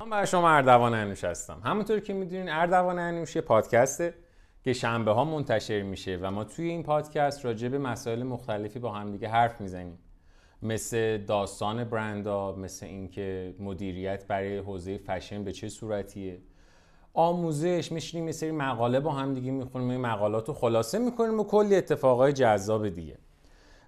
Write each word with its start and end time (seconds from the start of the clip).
من 0.00 0.10
برای 0.10 0.26
شما 0.26 0.50
اردوان 0.50 0.94
انوش 0.94 1.24
هستم 1.24 1.60
همونطور 1.64 2.00
که 2.00 2.12
می‌دونین 2.12 2.48
اردوان 2.48 2.98
انوش 2.98 3.36
یه 3.36 3.42
پادکسته 3.42 4.14
که 4.64 4.72
شنبه 4.72 5.12
ها 5.12 5.24
منتشر 5.24 5.82
میشه 5.82 6.18
و 6.22 6.30
ما 6.30 6.44
توی 6.44 6.68
این 6.68 6.82
پادکست 6.82 7.44
راجع 7.44 7.68
به 7.68 7.78
مسائل 7.78 8.22
مختلفی 8.22 8.78
با 8.78 8.92
همدیگه 8.92 9.28
حرف 9.28 9.60
می‌زنیم. 9.60 9.98
مثل 10.62 11.18
داستان 11.18 11.84
برندا 11.84 12.52
مثل 12.52 12.86
اینکه 12.86 13.54
مدیریت 13.58 14.26
برای 14.26 14.58
حوزه 14.58 14.98
فشن 14.98 15.44
به 15.44 15.52
چه 15.52 15.68
صورتیه. 15.68 16.40
آموزش 17.14 17.92
میشینیم 17.92 18.26
یه 18.26 18.32
سری 18.32 18.50
مقاله 18.50 19.00
با 19.00 19.12
هم 19.12 19.34
دیگه 19.34 19.50
می‌خونیم 19.50 19.90
این 19.90 20.00
مقالات 20.00 20.48
رو 20.48 20.54
خلاصه 20.54 20.98
می‌کنیم 20.98 21.40
و 21.40 21.44
کلی 21.44 21.76
اتفاقای 21.76 22.32
جذاب 22.32 22.88
دیگه. 22.88 23.18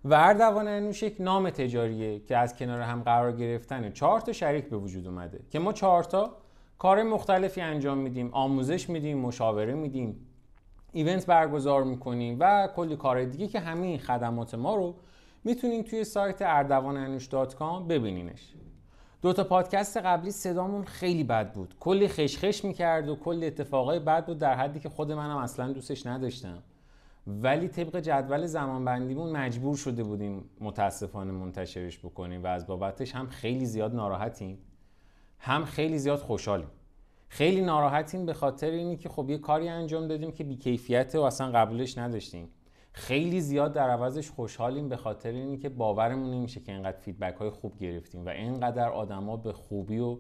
و 0.04 0.14
اردوان 0.14 0.68
انوش 0.68 1.02
یک 1.02 1.16
نام 1.20 1.50
تجاریه 1.50 2.20
که 2.20 2.36
از 2.36 2.56
کنار 2.56 2.80
هم 2.80 3.02
قرار 3.02 3.32
گرفتن 3.32 3.90
چهار 3.90 4.20
تا 4.20 4.32
شریک 4.32 4.68
به 4.68 4.76
وجود 4.76 5.06
اومده 5.06 5.40
که 5.50 5.58
ما 5.58 5.72
چهار 5.72 6.04
تا 6.04 6.36
کار 6.78 7.02
مختلفی 7.02 7.60
انجام 7.60 7.98
میدیم 7.98 8.30
آموزش 8.32 8.90
میدیم 8.90 9.18
مشاوره 9.18 9.74
میدیم 9.74 10.26
ایونت 10.92 11.26
برگزار 11.26 11.84
می‌کنیم 11.84 12.36
و 12.40 12.68
کلی 12.76 12.96
کار 12.96 13.24
دیگه 13.24 13.48
که 13.48 13.60
همه 13.60 13.86
این 13.86 13.98
خدمات 13.98 14.54
ما 14.54 14.74
رو 14.74 14.94
می‌تونین 15.44 15.84
توی 15.84 16.04
سایت 16.04 16.42
اردوانانوش.com 16.42 17.82
ببینینش. 17.88 18.52
دو 19.22 19.32
تا 19.32 19.44
پادکست 19.44 19.96
قبلی 19.96 20.30
صدامون 20.30 20.84
خیلی 20.84 21.24
بد 21.24 21.52
بود. 21.52 21.74
کلی 21.80 22.08
خشخش 22.08 22.64
می‌کرد 22.64 23.08
و 23.08 23.16
کلی 23.16 23.46
اتفاقای 23.46 23.98
بد 23.98 24.26
بود 24.26 24.38
در 24.38 24.54
حدی 24.54 24.80
که 24.80 24.88
خود 24.88 25.12
منم 25.12 25.36
اصلا 25.36 25.72
دوستش 25.72 26.06
نداشتم. 26.06 26.62
ولی 27.26 27.68
طبق 27.68 27.96
جدول 27.96 28.46
زمانبندیمون 28.46 29.32
مجبور 29.32 29.76
شده 29.76 30.04
بودیم 30.04 30.50
متاسفانه 30.60 31.32
منتشرش 31.32 31.98
بکنیم 31.98 32.44
و 32.44 32.46
از 32.46 32.66
بابتش 32.66 33.14
هم 33.14 33.26
خیلی 33.26 33.66
زیاد 33.66 33.94
ناراحتیم. 33.94 34.58
هم 35.38 35.64
خیلی 35.64 35.98
زیاد 35.98 36.18
خوشحالیم. 36.18 36.68
خیلی 37.28 37.60
ناراحتیم 37.60 38.26
به 38.26 38.32
خاطر 38.32 38.70
اینی 38.70 38.96
که 38.96 39.08
خب 39.08 39.30
یه 39.30 39.38
کاری 39.38 39.68
انجام 39.68 40.08
دادیم 40.08 40.32
که 40.32 40.44
بیکیفیت 40.44 41.14
و 41.14 41.20
اصلا 41.20 41.50
قبولش 41.50 41.98
نداشتیم. 41.98 42.48
خیلی 42.92 43.40
زیاد 43.40 43.72
در 43.72 43.90
عوضش 43.90 44.30
خوشحالیم 44.30 44.88
به 44.88 44.96
خاطر 44.96 45.30
اینی 45.30 45.58
که 45.58 45.68
باورمون 45.68 46.30
نمیشه 46.30 46.60
که 46.60 46.72
اینقدر 46.72 46.96
فیدبک 46.96 47.34
های 47.34 47.50
خوب 47.50 47.78
گرفتیم 47.78 48.26
و 48.26 48.28
اینقدر 48.28 48.88
آدما 48.88 49.36
به 49.36 49.52
خوبی 49.52 49.98
و 49.98 50.18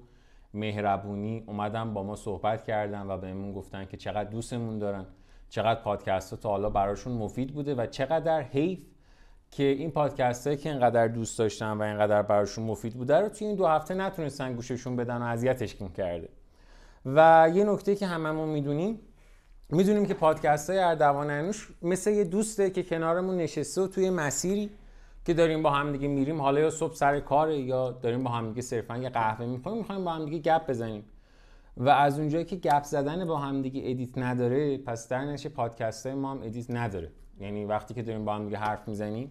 مهربونی 0.54 1.44
اومدن 1.46 1.94
با 1.94 2.02
ما 2.02 2.16
صحبت 2.16 2.64
کردن 2.64 3.10
و 3.10 3.18
بهمون 3.18 3.52
گفتن 3.52 3.84
که 3.84 3.96
چقدر 3.96 4.30
دوستمون 4.30 4.78
دارن. 4.78 5.06
چقدر 5.52 5.80
پادکست 5.80 6.30
ها 6.30 6.36
تا 6.36 6.48
حالا 6.48 6.70
براشون 6.70 7.12
مفید 7.12 7.54
بوده 7.54 7.74
و 7.74 7.86
چقدر 7.86 8.42
حیف 8.42 8.84
که 9.50 9.62
این 9.62 9.90
پادکست 9.90 10.46
هایی 10.46 10.58
که 10.58 10.70
اینقدر 10.70 11.08
دوست 11.08 11.38
داشتن 11.38 11.72
و 11.72 11.82
اینقدر 11.82 12.22
براشون 12.22 12.64
مفید 12.64 12.94
بوده 12.94 13.16
رو 13.16 13.28
توی 13.28 13.46
این 13.46 13.56
دو 13.56 13.66
هفته 13.66 13.94
نتونستن 13.94 14.54
گوششون 14.54 14.96
بدن 14.96 15.22
و 15.22 15.24
اذیتش 15.24 15.76
کرده. 15.96 16.28
و 17.06 17.50
یه 17.54 17.64
نکته 17.64 17.96
که 17.96 18.06
هممون 18.06 18.48
می‌دونیم 18.48 19.00
می‌دونیم 19.68 20.06
که 20.06 20.14
پادکست 20.14 20.70
های 20.70 20.78
اردوان 20.78 21.30
انوش 21.30 21.68
مثل 21.82 22.10
یه 22.10 22.24
دوسته 22.24 22.70
که 22.70 22.82
کنارمون 22.82 23.36
نشسته 23.36 23.80
و 23.80 23.86
توی 23.86 24.10
مسیری 24.10 24.70
که 25.24 25.34
داریم 25.34 25.62
با 25.62 25.70
هم 25.70 25.92
دیگه 25.92 26.08
میریم 26.08 26.40
حالا 26.40 26.60
یا 26.60 26.70
صبح 26.70 26.94
سر 26.94 27.20
کار 27.20 27.50
یا 27.50 27.90
داریم 27.90 28.22
با 28.24 28.30
هم 28.30 28.48
دیگه 28.48 28.62
صرفا 28.62 28.96
یه 28.96 29.08
قهوه 29.08 29.46
می‌خوایم 29.46 29.78
می‌خوایم 29.78 30.04
با 30.04 30.12
هم 30.12 30.24
دیگه 30.24 30.38
گپ 30.38 30.66
بزنیم. 30.66 31.04
و 31.76 31.88
از 31.88 32.18
اونجایی 32.18 32.44
که 32.44 32.56
گپ 32.56 32.82
زدن 32.82 33.24
با 33.24 33.38
هم 33.38 33.62
دیگه 33.62 33.82
edit 33.84 34.18
نداره 34.18 34.78
پس 34.78 35.08
در 35.08 35.24
نتیجه 35.24 35.48
پادکست 35.48 36.06
های 36.06 36.14
ما 36.14 36.30
هم 36.30 36.42
edit 36.42 36.70
نداره. 36.70 37.12
یعنی 37.40 37.64
وقتی 37.64 37.94
که 37.94 38.02
داریم 38.02 38.24
با 38.24 38.34
هم 38.34 38.44
دیگه 38.44 38.56
حرف 38.56 38.88
می‌زنیم 38.88 39.30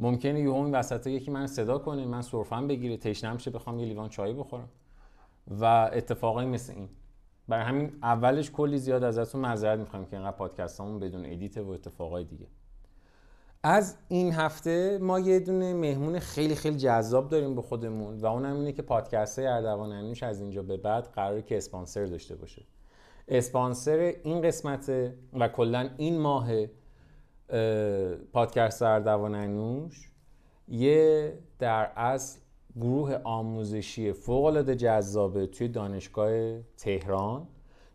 ممکنه 0.00 0.40
یه 0.40 0.52
این 0.52 0.74
وسط 0.74 1.06
یکی 1.06 1.30
من 1.30 1.46
صدا 1.46 1.78
کنه 1.78 2.06
من 2.06 2.22
سرفم 2.22 2.68
بگیره 2.68 2.96
تشنم 2.96 3.38
شه 3.38 3.50
بخوام 3.50 3.78
یه 3.78 3.86
لیوان 3.86 4.08
چای 4.08 4.32
بخورم. 4.32 4.68
و 5.50 5.64
اتفاقای 5.92 6.46
مثل 6.46 6.72
این. 6.72 6.88
برای 7.48 7.64
همین 7.64 7.92
اولش 8.02 8.50
کلی 8.50 8.78
زیاد 8.78 9.04
ازتون 9.04 9.40
معذرت 9.40 9.78
می‌خوایم 9.78 10.06
که 10.06 10.16
اینقدر 10.16 10.36
پادکستامون 10.36 10.98
بدون 10.98 11.26
edit 11.26 11.56
و 11.56 11.70
اتفاقای 11.70 12.24
دیگه. 12.24 12.46
از 13.66 13.96
این 14.08 14.32
هفته 14.32 14.98
ما 14.98 15.20
یه 15.20 15.40
دونه 15.40 15.74
مهمون 15.74 16.18
خیلی 16.18 16.54
خیلی 16.54 16.76
جذاب 16.76 17.28
داریم 17.28 17.54
به 17.54 17.62
خودمون 17.62 18.20
و 18.20 18.26
اونم 18.26 18.56
اینه 18.56 18.72
که 18.72 18.82
پادکست 18.82 19.38
های 19.38 19.48
اردوان 19.48 19.92
انوش 19.92 20.22
از 20.22 20.40
اینجا 20.40 20.62
به 20.62 20.76
بعد 20.76 21.04
قراره 21.04 21.42
که 21.42 21.56
اسپانسر 21.56 22.04
داشته 22.04 22.36
باشه. 22.36 22.62
اسپانسر 23.28 24.14
این 24.24 24.42
قسمت 24.42 24.92
و 25.32 25.48
کلا 25.48 25.90
این 25.96 26.18
ماه 26.18 26.50
پادکست 28.32 28.82
اردوان 28.82 29.34
انوش 29.34 30.10
یه 30.68 31.32
در 31.58 31.90
اصل 31.96 32.40
گروه 32.76 33.18
آموزشی 33.24 34.12
فوق 34.12 34.44
العاده 34.44 34.76
جذابه 34.76 35.46
توی 35.46 35.68
دانشگاه 35.68 36.60
تهران 36.76 37.46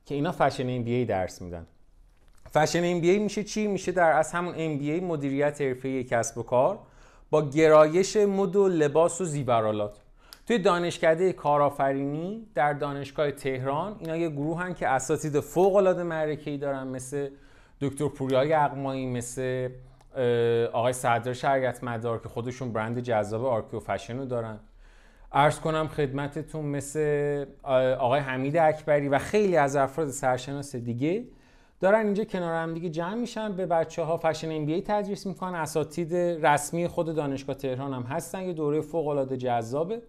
که 0.05 0.15
اینا 0.15 0.31
فشن 0.31 0.69
ام 0.69 0.83
بی 0.83 1.05
درس 1.05 1.41
میدن. 1.41 1.67
فشن 2.51 2.83
ام 2.83 3.01
بی 3.01 3.19
میشه 3.19 3.43
چی؟ 3.43 3.67
میشه 3.67 3.91
در 3.91 4.11
از 4.11 4.31
همون 4.31 4.53
ام 4.57 4.77
بی 4.77 4.99
مدیریت 4.99 5.61
حرفه 5.61 6.03
کسب 6.03 6.37
و 6.37 6.43
کار 6.43 6.79
با 7.29 7.49
گرایش 7.49 8.17
مد 8.17 8.55
و 8.55 8.67
لباس 8.67 9.21
و 9.21 9.25
زیورالات. 9.25 9.99
توی 10.47 10.59
دانشکده 10.59 11.33
کارآفرینی 11.33 12.47
در 12.55 12.73
دانشگاه 12.73 13.31
تهران 13.31 13.95
اینا 13.99 14.17
یه 14.17 14.29
گروه 14.29 14.59
هن 14.59 14.73
که 14.73 14.87
اساتید 14.87 15.39
فوق 15.39 15.75
العاده 15.75 16.03
معرکه‌ای 16.03 16.57
دارن 16.57 16.87
مثل 16.87 17.29
دکتر 17.81 18.07
پوریای 18.07 18.53
اقمایی 18.53 19.05
مثل 19.05 19.69
آقای 20.73 20.93
صدر 20.93 21.33
شریعت 21.33 21.83
مدار 21.83 22.19
که 22.21 22.29
خودشون 22.29 22.73
برند 22.73 22.99
جذاب 22.99 23.45
آرکیو 23.45 23.79
فشن 23.79 24.27
دارن. 24.27 24.59
عرض 25.31 25.59
کنم 25.59 25.87
خدمتتون 25.87 26.65
مثل 26.65 27.45
آقای 27.99 28.19
حمید 28.19 28.57
اکبری 28.57 29.09
و 29.09 29.19
خیلی 29.19 29.57
از 29.57 29.75
افراد 29.75 30.09
سرشناس 30.09 30.75
دیگه 30.75 31.25
دارن 31.79 32.05
اینجا 32.05 32.23
کنار 32.23 32.53
هم 32.53 32.73
دیگه 32.73 32.89
جمع 32.89 33.13
میشن 33.13 33.53
به 33.53 33.65
بچه 33.65 34.03
ها 34.03 34.17
fashion 34.17 34.51
MBA 34.51 34.81
تدریس 34.81 35.25
می‌کنن. 35.25 35.55
اساتید 35.55 36.15
رسمی 36.15 36.87
خود 36.87 37.15
دانشگاه 37.15 37.55
تهران 37.55 37.93
هم 37.93 38.03
هستن 38.03 38.41
یه 38.41 38.53
دوره 38.53 38.81
فوق 38.81 39.07
العاده 39.07 39.37
جذابه 39.37 40.01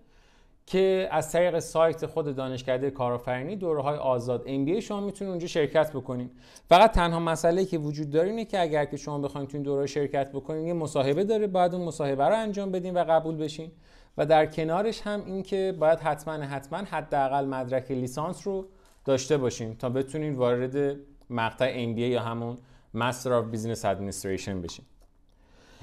که 0.67 1.09
از 1.11 1.33
طریق 1.33 1.59
سایت 1.59 2.07
خود 2.07 2.37
دانشکده 2.37 2.91
کارآفرینی 2.91 3.57
دوره 3.57 3.83
های 3.83 3.99
آزاد 3.99 4.43
MBA 4.47 4.81
شما 4.81 5.01
می‌تونید 5.01 5.31
اونجا 5.31 5.47
شرکت 5.47 5.93
بکنین 5.93 6.31
فقط 6.69 6.93
تنها 6.93 7.21
مسئله 7.21 7.65
که 7.65 7.79
وجود 7.79 8.11
داره 8.11 8.29
اینه 8.29 8.45
که 8.45 8.61
اگر 8.61 8.85
که 8.85 8.97
شما 8.97 9.19
بخواید 9.19 9.49
تو 9.49 9.57
این 9.57 9.63
دوره 9.63 9.87
شرکت 9.87 10.33
بکنین 10.33 10.67
یه 10.67 10.73
مصاحبه 10.73 11.25
داره 11.25 11.47
بعد 11.47 11.75
اون 11.75 11.85
مصاحبه 11.85 12.25
رو 12.25 12.35
انجام 12.37 12.73
بدین 12.73 12.95
و 12.95 13.05
قبول 13.09 13.37
بشین. 13.37 13.71
و 14.19 14.27
در 14.27 14.47
کنارش 14.47 15.01
هم 15.01 15.23
این 15.27 15.43
که 15.43 15.75
باید 15.81 15.99
حتما 15.99 16.35
حتما 16.35 16.79
حداقل 16.79 17.45
مدرک 17.45 17.91
لیسانس 17.91 18.47
رو 18.47 18.69
داشته 19.05 19.37
باشین 19.37 19.77
تا 19.77 19.89
بتونین 19.89 20.35
وارد 20.35 20.97
مقطع 21.31 21.95
MBA 21.95 21.99
یا 21.99 22.23
همون 22.23 22.59
Master 22.97 23.27
of 23.27 23.57
Business 23.57 23.83
Administration 23.83 24.49
بشین 24.49 24.85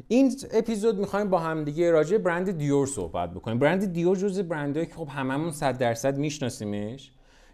این 0.08 0.36
اپیزود 0.52 1.00
می‌خوایم 1.00 1.30
با 1.30 1.40
هم 1.40 1.64
دیگه 1.64 1.92
راجع 1.92 2.18
برند 2.18 2.52
دیور 2.52 2.88
صحبت 2.88 3.32
بکنیم. 3.32 3.60
برند 3.60 3.94
دیور 3.94 4.18
جزء 4.18 4.44
برندهایی 4.44 4.88
که 4.88 4.96
خب 4.96 5.08
هممون 5.08 5.52
100 5.52 5.78
درصد 5.78 6.18
میشناسیمش. 6.18 7.12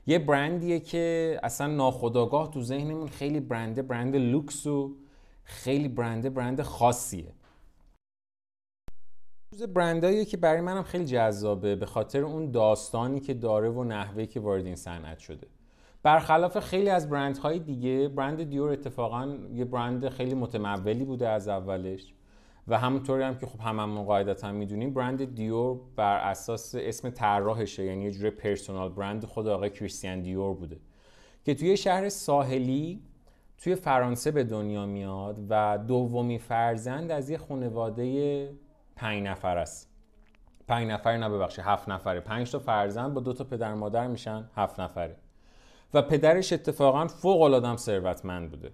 یه 0.07 0.19
برندیه 0.19 0.79
که 0.79 1.39
اصلا 1.43 1.67
ناخداگاه 1.67 2.51
تو 2.51 2.61
ذهنمون 2.61 3.07
خیلی 3.07 3.39
برنده 3.39 3.81
برند 3.81 4.15
لوکس 4.15 4.67
و 4.67 4.95
خیلی 5.43 5.87
برنده 5.87 6.29
برند 6.29 6.61
خاصیه. 6.61 7.33
جزء 9.53 9.67
برندهایی 9.67 10.25
که 10.25 10.37
برای 10.37 10.61
منم 10.61 10.83
خیلی 10.83 11.05
جذابه 11.05 11.75
به 11.75 11.85
خاطر 11.85 12.21
اون 12.21 12.51
داستانی 12.51 13.19
که 13.19 13.33
داره 13.33 13.69
و 13.69 13.83
نحوه 13.83 14.25
که 14.25 14.39
وارد 14.39 14.65
این 14.65 14.75
صنعت 14.75 15.19
شده. 15.19 15.47
برخلاف 16.03 16.59
خیلی 16.59 16.89
از 16.89 17.09
برندهای 17.09 17.59
دیگه 17.59 18.07
برند 18.07 18.43
دیور 18.43 18.71
اتفاقا 18.71 19.37
یه 19.53 19.65
برند 19.65 20.09
خیلی 20.09 20.35
متمولی 20.35 21.05
بوده 21.05 21.29
از 21.29 21.47
اولش. 21.47 22.13
و 22.67 22.79
همونطوری 22.79 23.23
هم 23.23 23.37
که 23.37 23.45
خب 23.45 23.59
هممون 23.59 24.05
قاعدتا 24.05 24.51
می‌دونیم 24.51 24.93
برند 24.93 25.35
دیور 25.35 25.79
بر 25.95 26.17
اساس 26.17 26.75
اسم 26.75 27.09
طراحشه. 27.09 27.83
یعنی 27.85 28.03
یه 28.03 28.11
جوری 28.11 28.29
پرسونال 28.29 28.89
برند 28.89 29.25
خود 29.25 29.47
آقای 29.47 29.69
کریستیان 29.69 30.21
دیور 30.21 30.53
بوده. 30.53 30.79
که 31.45 31.55
توی 31.55 31.77
شهر 31.77 32.09
ساحلی 32.09 33.01
توی 33.57 33.75
فرانسه 33.75 34.31
به 34.31 34.43
دنیا 34.43 34.85
میاد 34.85 35.39
و 35.49 35.79
دومی 35.87 36.39
فرزند 36.39 37.11
از 37.11 37.29
یه 37.29 37.37
خانواده 37.37 38.49
پنج 38.95 39.23
نفر 39.23 39.57
است. 39.57 39.89
پنج 40.67 40.87
نفر 40.87 41.17
نه 41.17 41.29
ببخشید 41.29 41.65
هفت 41.65 41.89
نفره. 41.89 42.19
پنج 42.19 42.51
تا 42.51 42.59
فرزند 42.59 43.13
با 43.13 43.21
دو 43.21 43.33
تا 43.33 43.43
پدر 43.43 43.73
مادر 43.73 44.07
میشن 44.07 44.49
هفت 44.55 44.79
نفره. 44.79 45.15
و 45.93 46.01
پدرش 46.01 46.53
اتفاقا 46.53 47.07
فوق 47.07 47.41
العاده 47.41 47.77
ثروتمند 47.77 48.51
بوده. 48.51 48.71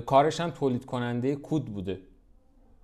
کارش 0.00 0.40
هم 0.40 0.50
تولید 0.50 0.84
کننده 0.84 1.36
کود 1.36 1.64
بوده 1.64 2.00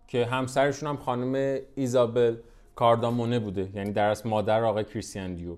که 0.09 0.27
همسرشون 0.27 0.89
هم 0.89 0.97
خانم 0.97 1.59
ایزابل 1.75 2.37
کاردامونه 2.75 3.39
بوده 3.39 3.71
یعنی 3.75 3.93
در 3.93 4.09
از 4.09 4.27
مادر 4.27 4.65
آقای 4.65 4.85
کریستیان 4.85 5.35
دیو. 5.35 5.57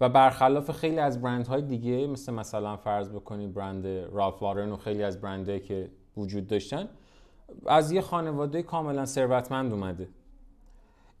و 0.00 0.08
برخلاف 0.08 0.70
خیلی 0.70 0.98
از 0.98 1.22
برندهای 1.22 1.62
دیگه 1.62 2.06
مثل 2.06 2.32
مثلا 2.32 2.76
فرض 2.76 3.08
بکنید 3.08 3.54
برند 3.54 3.86
رالف 3.86 4.42
وارن 4.42 4.72
و 4.72 4.76
خیلی 4.76 5.02
از 5.02 5.20
برندهایی 5.20 5.60
که 5.60 5.90
وجود 6.16 6.46
داشتن 6.46 6.88
از 7.66 7.92
یه 7.92 8.00
خانواده 8.00 8.62
کاملا 8.62 9.06
ثروتمند 9.06 9.72
اومده. 9.72 10.08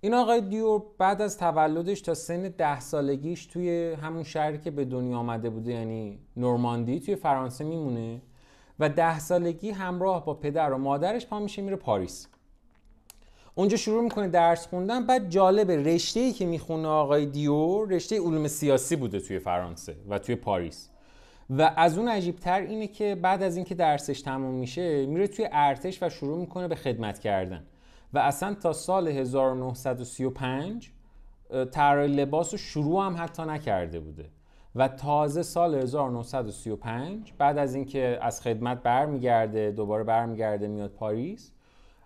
این 0.00 0.14
آقای 0.14 0.40
دیور 0.40 0.82
بعد 0.98 1.22
از 1.22 1.38
تولدش 1.38 2.00
تا 2.00 2.14
سن 2.14 2.42
ده 2.42 2.80
سالگیش 2.80 3.46
توی 3.46 3.92
همون 3.92 4.22
شهری 4.22 4.58
که 4.58 4.70
به 4.70 4.84
دنیا 4.84 5.18
آمده 5.18 5.50
بوده 5.50 5.72
یعنی 5.72 6.18
نورماندی 6.36 7.00
توی 7.00 7.16
فرانسه 7.16 7.64
میمونه 7.64 8.22
و 8.78 8.88
ده 8.88 9.18
سالگی 9.18 9.70
همراه 9.70 10.24
با 10.24 10.34
پدر 10.34 10.72
و 10.72 10.78
مادرش 10.78 11.26
پا 11.26 11.38
میشه 11.38 11.62
میره 11.62 11.76
پاریس. 11.76 12.28
اونجا 13.54 13.76
شروع 13.76 14.02
می‌کنه 14.02 14.28
درس 14.28 14.66
خوندن 14.66 15.06
بعد 15.06 15.30
جالب 15.30 15.70
رشته 15.70 16.20
ای 16.20 16.32
که 16.32 16.46
می‌خونه 16.46 16.88
آقای 16.88 17.26
دیور 17.26 17.88
رشته 17.88 18.20
علوم 18.20 18.48
سیاسی 18.48 18.96
بوده 18.96 19.20
توی 19.20 19.38
فرانسه 19.38 19.96
و 20.08 20.18
توی 20.18 20.34
پاریس. 20.34 20.90
و 21.50 21.72
از 21.76 21.98
اون 21.98 22.08
عجیبتر 22.08 22.60
اینه 22.60 22.86
که 22.86 23.14
بعد 23.14 23.42
از 23.42 23.56
اینکه 23.56 23.74
درسش 23.74 24.22
تموم 24.22 24.54
میشه 24.54 25.06
میره 25.06 25.26
توی 25.26 25.48
ارتش 25.52 26.02
و 26.02 26.08
شروع 26.08 26.38
می‌کنه 26.38 26.68
به 26.68 26.74
خدمت 26.74 27.18
کردن. 27.18 27.64
و 28.16 28.18
اصلا 28.18 28.54
تا 28.54 28.72
سال 28.72 29.08
1935 29.08 30.90
طراحی 31.70 32.08
لباس 32.08 32.54
رو 32.54 32.58
شروع 32.58 33.06
هم 33.06 33.16
حتی 33.18 33.42
نکرده 33.42 34.00
بوده. 34.00 34.24
و 34.74 34.88
تازه 34.88 35.42
سال 35.42 35.74
1935 35.74 37.32
بعد 37.38 37.58
از 37.58 37.74
اینکه 37.74 38.18
از 38.22 38.40
خدمت 38.40 38.82
برمیگرده 38.82 39.70
دوباره 39.70 40.04
برمیگرده 40.04 40.68
میاد 40.68 40.90
پاریس 40.90 41.52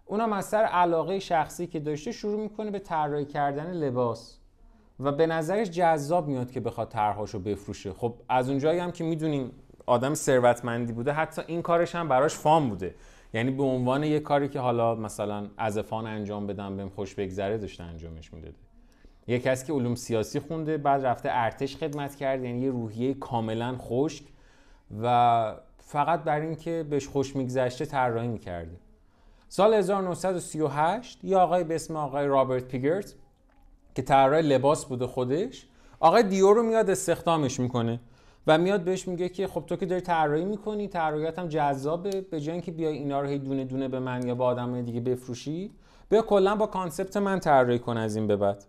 اونم 0.06 0.32
از 0.32 0.44
سر 0.44 0.62
علاقه 0.64 1.18
شخصی 1.18 1.66
که 1.66 1.80
داشته 1.80 2.12
شروع 2.12 2.40
می‌کنه 2.40 2.70
به 2.70 2.78
طراحی 2.78 3.24
کردن 3.24 3.72
لباس. 3.72 4.36
و 5.00 5.12
به 5.12 5.26
نظرش 5.26 5.70
جذاب 5.70 6.28
میاد 6.28 6.50
که 6.50 6.60
بخواد 6.60 6.88
طرحهاشو 6.88 7.38
بفروشه. 7.38 7.92
خب 7.92 8.14
از 8.28 8.48
اونجایی 8.48 8.78
هم 8.78 8.92
که 8.92 9.04
می‌دونیم 9.04 9.52
آدم 9.86 10.14
ثروتمندی 10.14 10.92
بوده 10.92 11.12
حتی 11.12 11.42
این 11.46 11.62
کارش 11.62 11.94
هم 11.94 12.08
براش 12.08 12.34
فام 12.34 12.68
بوده. 12.68 12.94
یعنی 13.34 13.50
به 13.50 13.62
عنوان 13.62 14.04
یه 14.04 14.20
کاری 14.20 14.48
که 14.48 14.60
حالا 14.60 14.94
مثلا 14.94 15.46
ازفان 15.56 16.06
انجام 16.06 16.46
بدم 16.46 16.76
بهم 16.76 16.88
خوش 16.88 17.14
بگذره 17.14 17.58
داشته 17.58 17.84
انجامش 17.84 18.34
می‌داده. 18.34 18.56
یه 19.26 19.38
کسی 19.38 19.66
که 19.66 19.72
علوم 19.72 19.94
سیاسی 19.94 20.40
خونده 20.40 20.78
بعد 20.78 21.06
رفته 21.06 21.28
ارتش 21.32 21.76
خدمت 21.76 22.16
کرد 22.16 22.44
یعنی 22.44 22.60
یه 22.60 22.70
روحیه 22.70 23.14
کاملا 23.14 23.76
خشک 23.78 24.24
و 25.02 25.56
فقط 25.78 26.24
بر 26.24 26.40
اینکه 26.40 26.86
بهش 26.90 27.08
خوش 27.08 27.36
میگذشته 27.36 27.86
طراحی 27.86 28.28
می‌کرده. 28.28 28.76
سال 29.48 29.74
1938 29.74 31.24
یه 31.24 31.36
آقای 31.36 31.64
به 31.64 31.74
اسم 31.74 31.96
آقای 31.96 32.26
رابرت 32.26 32.64
پیگرت 32.64 33.14
که 33.94 34.02
طراح 34.02 34.40
لباس 34.40 34.86
بوده 34.86 35.06
خودش 35.06 35.66
آقای 36.00 36.22
دیور 36.22 36.52
رو 36.52 36.62
میاد 36.62 36.90
استخدامش 36.90 37.60
می‌کنه. 37.60 38.00
و 38.46 38.58
میاد 38.58 38.84
بهش 38.84 39.08
میگه 39.08 39.28
که 39.28 39.46
خب 39.46 39.64
تو 39.66 39.76
که 39.76 39.86
داری 39.86 40.00
طراحی 40.00 40.44
می‌کنی 40.44 40.88
طراحیات 40.88 41.38
هم 41.38 41.48
جذابه. 41.48 42.20
به 42.20 42.40
جای 42.40 42.52
اینکه 42.52 42.72
بیای 42.72 42.96
اینا 42.96 43.20
رو 43.20 43.28
هی 43.28 43.38
دونه 43.38 43.64
دونه 43.64 43.88
به 43.88 44.00
من 44.00 44.26
یا 44.26 44.34
به 44.34 44.44
آدم 44.44 44.82
دیگه 44.82 45.00
بفروشی 45.00 45.70
بیا 46.08 46.22
کلا 46.22 46.56
با 46.56 46.66
concept 46.66 47.16
من 47.16 47.40
طراحی 47.40 47.78
کن 47.78 47.96
از 47.96 48.16
این 48.16 48.26
به 48.26 48.36
بعد. 48.36 48.64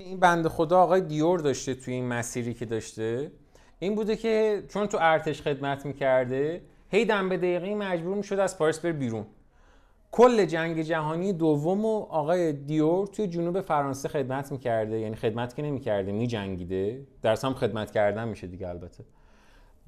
این 0.00 0.20
بنده 0.20 0.48
خدا 0.48 0.82
آقای 0.82 1.00
دیور 1.00 1.40
داشته 1.40 1.74
توی 1.74 1.94
این 1.94 2.08
مسیری 2.08 2.54
که 2.54 2.64
داشته. 2.64 3.32
این 3.78 3.94
بوده 3.94 4.16
که 4.16 4.64
چون 4.68 4.86
تو 4.86 4.98
ارتش 5.00 5.42
خدمت 5.42 5.86
می‌کرده 5.86 6.62
هی 6.90 7.04
دم 7.04 7.28
به 7.28 7.36
دقیقه 7.36 7.74
مجبور 7.74 8.16
می‌شد 8.16 8.38
از 8.38 8.58
پاریس 8.58 8.78
بره 8.78 8.92
بیرون. 8.92 9.26
کل 10.12 10.44
جنگ 10.44 10.82
جهانی 10.82 11.32
دوم 11.32 11.84
و 11.84 11.98
آقای 12.02 12.52
دیور 12.52 13.06
توی 13.06 13.26
جنوب 13.26 13.60
فرانسه 13.60 14.08
خدمت 14.08 14.52
می‌کرده. 14.52 15.00
یعنی 15.00 15.16
خدمت 15.16 15.54
که 15.54 15.62
نمی‌کرده 15.62 16.12
میجنگیده. 16.12 17.06
درس 17.22 17.44
هم 17.44 17.54
خدمت 17.54 17.90
کردن 17.90 18.28
میشه 18.28 18.46
دیگه 18.46 18.68
البته. 18.68 19.04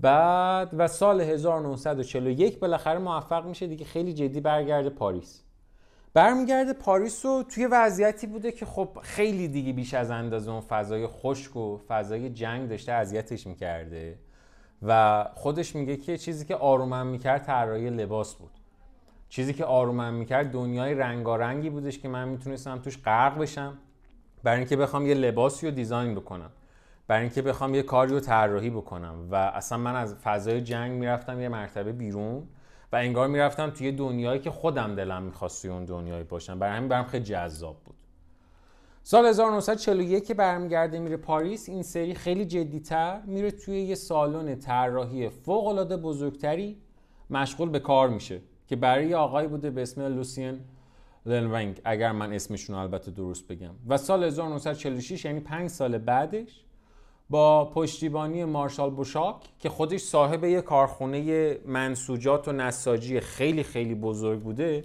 بعد 0.00 0.70
و 0.72 0.88
سال 0.88 1.20
1941 1.20 2.58
بالاخره 2.58 2.98
موفق 2.98 3.46
میشه 3.46 3.66
دیگه 3.66 3.84
خیلی 3.84 4.12
جدی 4.12 4.40
برگرده 4.40 4.90
پاریس. 4.90 5.42
برمیگرده 6.14 6.72
پاریس 6.72 7.26
رو 7.26 7.42
توی 7.42 7.66
وضعیتی 7.66 8.26
بوده 8.26 8.52
که 8.52 8.66
خب 8.66 8.88
خیلی 9.02 9.48
دیگه 9.48 9.72
بیش 9.72 9.94
از 9.94 10.10
اندازه 10.10 10.50
اون 10.50 10.60
فضای 10.60 11.06
خشک 11.06 11.56
و 11.56 11.78
فضای 11.88 12.30
جنگ 12.30 12.68
داشته 12.68 12.92
اذیتش 12.92 13.46
می‌کرده 13.46 14.18
و 14.82 15.24
خودش 15.34 15.74
میگه 15.76 15.96
که 15.96 16.18
چیزی 16.18 16.44
که 16.44 16.54
آرومم 16.54 17.06
می‌کرد 17.06 17.42
طراحی 17.42 17.90
لباس 17.90 18.34
بود. 18.34 18.61
چیزی 19.32 19.52
که 19.52 19.64
آرومم 19.64 20.14
می‌کرد 20.14 20.50
دنیای 20.50 20.94
رنگارنگی 20.94 21.70
بودش 21.70 21.98
که 21.98 22.08
من 22.08 22.28
می‌تونستم 22.28 22.78
توش 22.78 22.98
غرق 22.98 23.38
بشم. 23.38 23.78
برای 24.42 24.58
اینکه 24.58 24.76
بخوام 24.76 25.06
یه 25.06 25.14
لباسی 25.14 25.66
رو 25.66 25.72
دیزاین 25.72 26.14
بکنم. 26.14 26.50
برای 27.06 27.22
اینکه 27.22 27.42
بخوام 27.42 27.74
یه 27.74 27.82
کاری 27.82 28.12
رو 28.12 28.20
طراحی 28.20 28.70
بکنم. 28.70 29.14
و 29.30 29.34
اصلا 29.34 29.78
من 29.78 29.96
از 29.96 30.14
فضای 30.14 30.60
جنگ 30.60 30.92
می‌رفتم 30.92 31.40
یه 31.40 31.48
مرتبه 31.48 31.92
بیرون 31.92 32.42
و 32.92 32.96
انگار 32.96 33.28
می‌رفتم 33.28 33.70
توی 33.70 33.92
دنیایی 33.92 34.40
که 34.40 34.50
خودم 34.50 34.94
دلم 34.94 35.22
می‌خواست 35.22 35.62
توی 35.62 35.70
اون 35.70 35.84
دنیایی 35.84 36.24
باشم. 36.24 36.58
برای 36.58 36.76
همین 36.76 36.88
برام 36.88 37.04
خیلی 37.04 37.24
جذاب 37.24 37.76
بود. 37.84 37.96
سال 39.02 39.26
1941 39.26 40.26
که 40.26 40.34
برمیگرده 40.34 40.98
میره 40.98 41.16
پاریس 41.16 41.68
این 41.68 41.82
سری 41.82 42.14
خیلی 42.14 42.44
جدیتر 42.44 43.20
میره 43.24 43.50
توی 43.50 43.80
یه 43.80 43.94
سالن 43.94 44.54
طراحی 44.54 45.28
فوق 45.28 45.66
العاده 45.66 45.96
بزرگتری 45.96 46.76
مشغول 47.30 47.68
به 47.68 47.78
کار 47.78 48.08
میشه. 48.08 48.40
که 48.72 48.76
برای 48.76 49.08
یه 49.08 49.16
آقایی 49.16 49.48
بوده 49.48 49.70
به 49.70 49.82
اسم 49.82 50.02
لوسین 50.02 50.60
لنونگ 51.26 51.80
اگر 51.84 52.12
من 52.12 52.32
اسمشون 52.32 52.76
البته 52.76 53.10
درست 53.10 53.48
بگم. 53.48 53.70
و 53.88 53.96
سال 53.96 54.24
1946 54.24 55.24
یعنی 55.24 55.40
5 55.40 55.70
سال 55.70 55.98
بعدش 55.98 56.64
با 57.30 57.64
پشتیبانی 57.64 58.44
مارشال 58.44 58.90
بوشاک 58.90 59.36
که 59.58 59.68
خودش 59.68 60.00
صاحب 60.00 60.44
یه 60.44 60.60
کارخونه 60.60 61.58
منسوجات 61.66 62.48
و 62.48 62.52
نساجی 62.52 63.20
خیلی 63.20 63.62
خیلی 63.62 63.94
بزرگ 63.94 64.40
بوده 64.40 64.84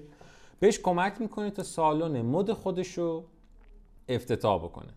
بهش 0.60 0.80
کمک 0.80 1.22
می‌کنه 1.22 1.50
تا 1.50 1.64
سالن 1.64 2.22
مد 2.22 2.52
خودش 2.52 2.98
رو 2.98 3.24
افتتاح 4.10 4.64
بکنه. 4.64 4.94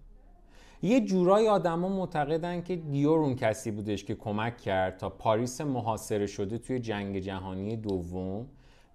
یه 0.83 1.01
جورای 1.01 1.49
آدما 1.49 1.89
معتقدن 1.89 2.63
که 2.63 2.77
دیور 2.77 3.19
اون 3.19 3.37
کسی 3.37 3.71
بودش 3.71 4.05
که 4.05 4.15
کمک 4.15 4.57
کرد 4.57 4.97
تا 4.97 5.11
پاریس 5.11 5.61
محاصره 5.61 6.27
شده 6.27 6.59
توی 6.59 6.79
جنگ 6.79 7.19
جهانی 7.19 7.77
دوم 7.77 8.47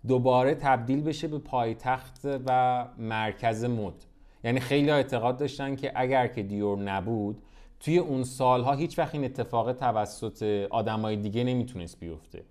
دوباره 0.07 0.55
تبدیل 0.55 1.01
بشه 1.01 1.27
به 1.27 1.39
پایتخت 1.39 2.19
و 2.45 2.85
مرکز 2.97 3.65
مد. 3.65 3.93
یعنی 4.43 4.59
خیلی 4.59 4.91
اعتقاد 4.91 5.37
داشتن 5.37 5.75
که 5.75 5.91
اگر 5.95 6.27
که 6.27 6.43
دیور 6.43 6.79
نبود 6.79 7.41
توی 7.79 7.97
اون 7.97 8.23
سالها 8.23 8.73
هیچ 8.73 8.99
وقت 8.99 9.15
این 9.15 9.25
اتفاق 9.25 9.73
توسط 9.73 10.67
آدمای 10.69 11.15
دیگه 11.15 11.43
نمی‌تونست 11.43 11.99
بیفته. 11.99 12.43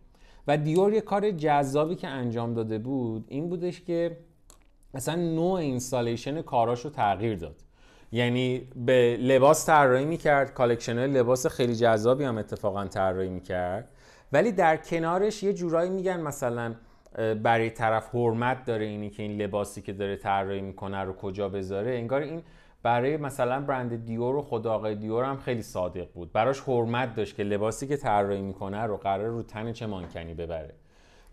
و 0.46 0.56
دیور 0.56 0.92
یه 0.92 1.00
کار 1.00 1.30
جذابی 1.30 1.94
که 1.94 2.08
انجام 2.08 2.54
داده 2.54 2.78
بود 2.78 3.24
این 3.28 3.48
بودش 3.48 3.80
که 3.80 4.16
اصلا 4.94 5.14
نوع 5.14 5.52
installation 5.52 6.42
کاراش 6.42 6.80
رو 6.80 6.90
تغییر 6.90 7.36
داد. 7.36 7.56
یعنی 8.12 8.68
یه 8.76 9.16
لباس 9.16 9.66
طراحی 9.66 10.04
می‌کرد 10.04 10.54
collection 10.54 11.06
لباس 11.06 11.46
خیلی 11.46 11.74
جذابی 11.74 12.24
هم 12.24 12.38
اتفاقا 12.38 12.84
طراحی 12.84 13.28
می‌کرد. 13.28 13.88
ولی 14.32 14.52
در 14.52 14.76
کنارش 14.76 15.42
یه 15.42 15.52
جورایی 15.52 15.90
میگن 15.90 16.20
مثلا 16.20 16.74
برای 17.42 17.70
طرف 17.70 18.14
حرمت 18.14 18.64
داره 18.64 18.84
اینی 18.84 19.10
که 19.10 19.22
این 19.22 19.42
لباسی 19.42 19.82
که 19.82 19.92
داره 19.92 20.16
طراحی 20.16 20.60
می‌کنه 20.60 20.98
رو 20.98 21.12
کجا 21.12 21.48
بذاره. 21.48 21.94
انگار 21.94 22.20
این 22.20 22.42
برای 22.82 23.16
مثلا 23.16 23.60
برند 23.60 24.04
دیور 24.04 24.36
و 24.36 24.42
خدا 24.42 24.74
آقای 24.74 24.94
دیور 24.94 25.24
هم 25.24 25.36
خیلی 25.36 25.62
صادق 25.62 26.12
بود. 26.12 26.32
براش 26.32 26.60
حرمت 26.60 27.14
داشت 27.14 27.36
که 27.36 27.42
لباسی 27.42 27.86
که 27.86 27.96
طراحی 27.96 28.42
می‌کنه 28.42 28.82
رو 28.82 28.96
قرار 28.96 29.28
رو 29.28 29.42
تن 29.42 29.72
چه 29.72 29.86
مانکنی 29.86 30.34
ببره. 30.34 30.74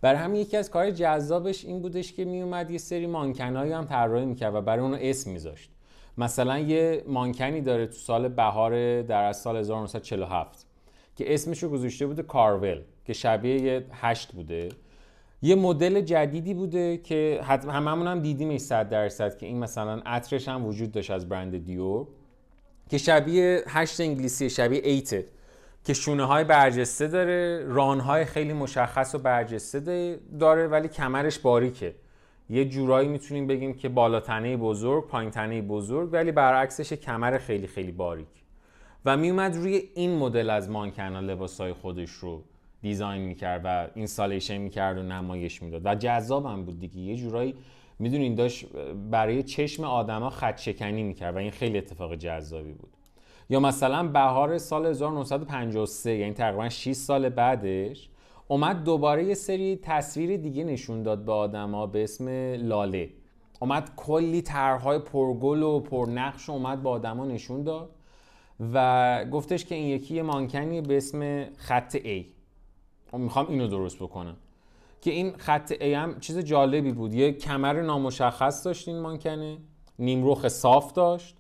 برای 0.02 0.20
همین 0.20 0.42
یکی 0.42 0.58
از 0.58 0.72
کار 0.72 0.92
جذابش 0.92 1.66
این 1.66 1.82
بودش 1.82 2.14
که 2.14 2.26
میومد 2.26 2.72
یه 2.72 2.78
سری 2.78 3.08
مانکنایی 3.08 3.72
هم 3.72 3.86
طراحی 3.86 4.26
می‌کرد 4.26 4.56
و 4.56 4.62
برای 4.62 4.84
اونو 4.84 4.98
اسم 5.02 5.32
میذاشت. 5.32 5.72
مثلا 6.18 6.60
یه 6.60 7.04
مانکنی 7.08 7.62
داره 7.62 7.88
تو 7.88 7.94
سال 7.94 8.28
بهار 8.28 9.02
در 9.02 9.24
از 9.24 9.42
سال 9.42 9.58
1947 9.58 10.68
که 11.16 11.34
اسمش 11.34 11.64
رو 11.64 11.70
گذاشته 11.70 12.08
بوده 12.08 12.24
کارول 12.24 12.82
که 13.06 13.14
شبیه 13.14 13.62
یه 13.62 13.86
هشت 13.92 14.32
بوده. 14.32 14.70
یه 15.42 15.56
مدل 15.56 16.02
جدیدی 16.02 16.54
بوده 16.54 16.98
که 16.98 17.40
هممون 17.44 18.08
هم 18.08 18.20
دیدیمش 18.20 18.60
100 18.60 18.90
درصد 18.90 19.38
که 19.38 19.46
این 19.46 19.60
مثلا 19.60 20.02
عطرش 20.06 20.48
هم 20.48 20.66
وجود 20.66 20.92
داشت 20.92 21.12
از 21.12 21.30
برند 21.30 21.66
دیور 21.66 22.08
که 22.90 22.98
شبیه 22.98 23.64
هشت 23.68 24.02
انگلیسی 24.02 24.50
شبیه 24.50 24.82
ایته 24.84 25.26
که 25.84 25.94
شونه 25.94 26.26
های 26.26 26.44
برجسته 26.44 27.08
داره 27.08 27.66
ران 27.68 28.00
های 28.00 28.26
خیلی 28.26 28.54
مشخص 28.54 29.16
و 29.16 29.18
برجسته 29.18 30.20
داره 30.40 30.68
ولی 30.68 30.88
کمرش 30.88 31.40
باریکه. 31.40 31.96
یه 32.50 32.66
جورایی 32.66 33.08
می‌تونیم 33.08 33.48
بگیم 33.48 33.74
که 33.74 33.90
بالا 33.90 34.20
تنه 34.20 34.58
بزرگ 34.58 35.08
پایین 35.08 35.32
تنه 35.32 35.62
بزرگ 35.62 36.10
ولی 36.14 36.32
برعکسش 36.32 36.94
کمر 36.94 37.38
خیلی 37.38 37.68
خیلی 37.68 37.92
باریک. 37.92 38.28
و 39.06 39.18
میومد 39.18 39.56
روی 39.56 39.90
این 39.96 40.18
مدل 40.18 40.50
از 40.50 40.70
مانکنا 40.70 41.20
لباس 41.20 41.62
های 41.62 41.74
خودش 41.74 42.12
رو 42.12 42.44
دیزاین 42.82 43.22
می‌کرد 43.22 43.62
و 43.64 43.88
اینستالیشن 43.96 44.58
می‌کرد 44.58 44.98
و 44.98 45.04
نمایش 45.04 45.64
می‌داد. 45.64 45.82
و 45.86 45.96
جذاب 45.96 46.46
هم 46.46 46.66
بود 46.66 46.80
دیگه. 46.80 47.00
یه 47.00 47.16
جورایی 47.16 47.56
می‌دونین 48.00 48.36
داشت 48.36 48.66
برای 49.12 49.44
چشم 49.44 49.84
آدما 49.84 50.30
خط 50.30 50.60
شکنی 50.60 51.04
می‌کرد 51.04 51.36
و 51.36 51.38
این 51.38 51.52
خیلی 51.52 51.78
اتفاق 51.78 52.16
جذابی 52.16 52.74
بود. 52.74 52.90
یا 53.50 53.60
مثلا 53.60 54.08
بهار 54.08 54.58
سال 54.58 54.86
1953 54.86 56.16
یعنی 56.16 56.34
تقریبا 56.34 56.70
6 56.70 56.94
سال 56.94 57.30
بعدش 57.30 58.10
اومد 58.48 58.84
دوباره 58.84 59.26
یه 59.26 59.34
سری 59.34 59.76
تصویر 59.76 60.38
دیگه 60.38 60.64
نشون 60.64 61.04
داد 61.04 61.26
به 61.26 61.32
آدما 61.32 61.88
به 61.88 62.04
اسم 62.04 62.30
لاله. 62.68 63.10
اومد 63.60 63.92
کلی 63.96 64.42
طرحهای 64.42 65.00
پرگل 65.00 65.64
و 65.64 65.80
پرنقش 65.80 66.50
اومد 66.50 66.84
با 66.84 66.90
آدما 66.90 67.26
نشون 67.26 67.64
داد 67.64 67.90
و 68.74 69.26
گفتش 69.32 69.66
که 69.66 69.76
این 69.76 69.88
یکی 69.88 70.16
یه 70.16 70.22
مانکنی 70.22 70.82
به 70.82 70.98
اسم 70.98 71.46
خط 71.58 71.98
A. 71.98 72.41
می‌خوام 73.18 73.46
اینو 73.50 73.68
درست 73.68 73.96
بکنم. 73.98 74.38
که 75.02 75.12
این 75.12 75.38
خط 75.38 75.74
A 75.74 75.84
هم 75.84 76.20
چیز 76.20 76.38
جالبی 76.38 76.92
بود. 76.92 77.14
یه 77.14 77.32
کمر 77.32 77.82
نامشخص 77.82 78.66
داشت 78.66 78.88
این 78.88 79.00
مانکنه 79.00 79.58
نیمروخ 80.00 80.48
صاف 80.48 80.94
داشت. 80.94 81.38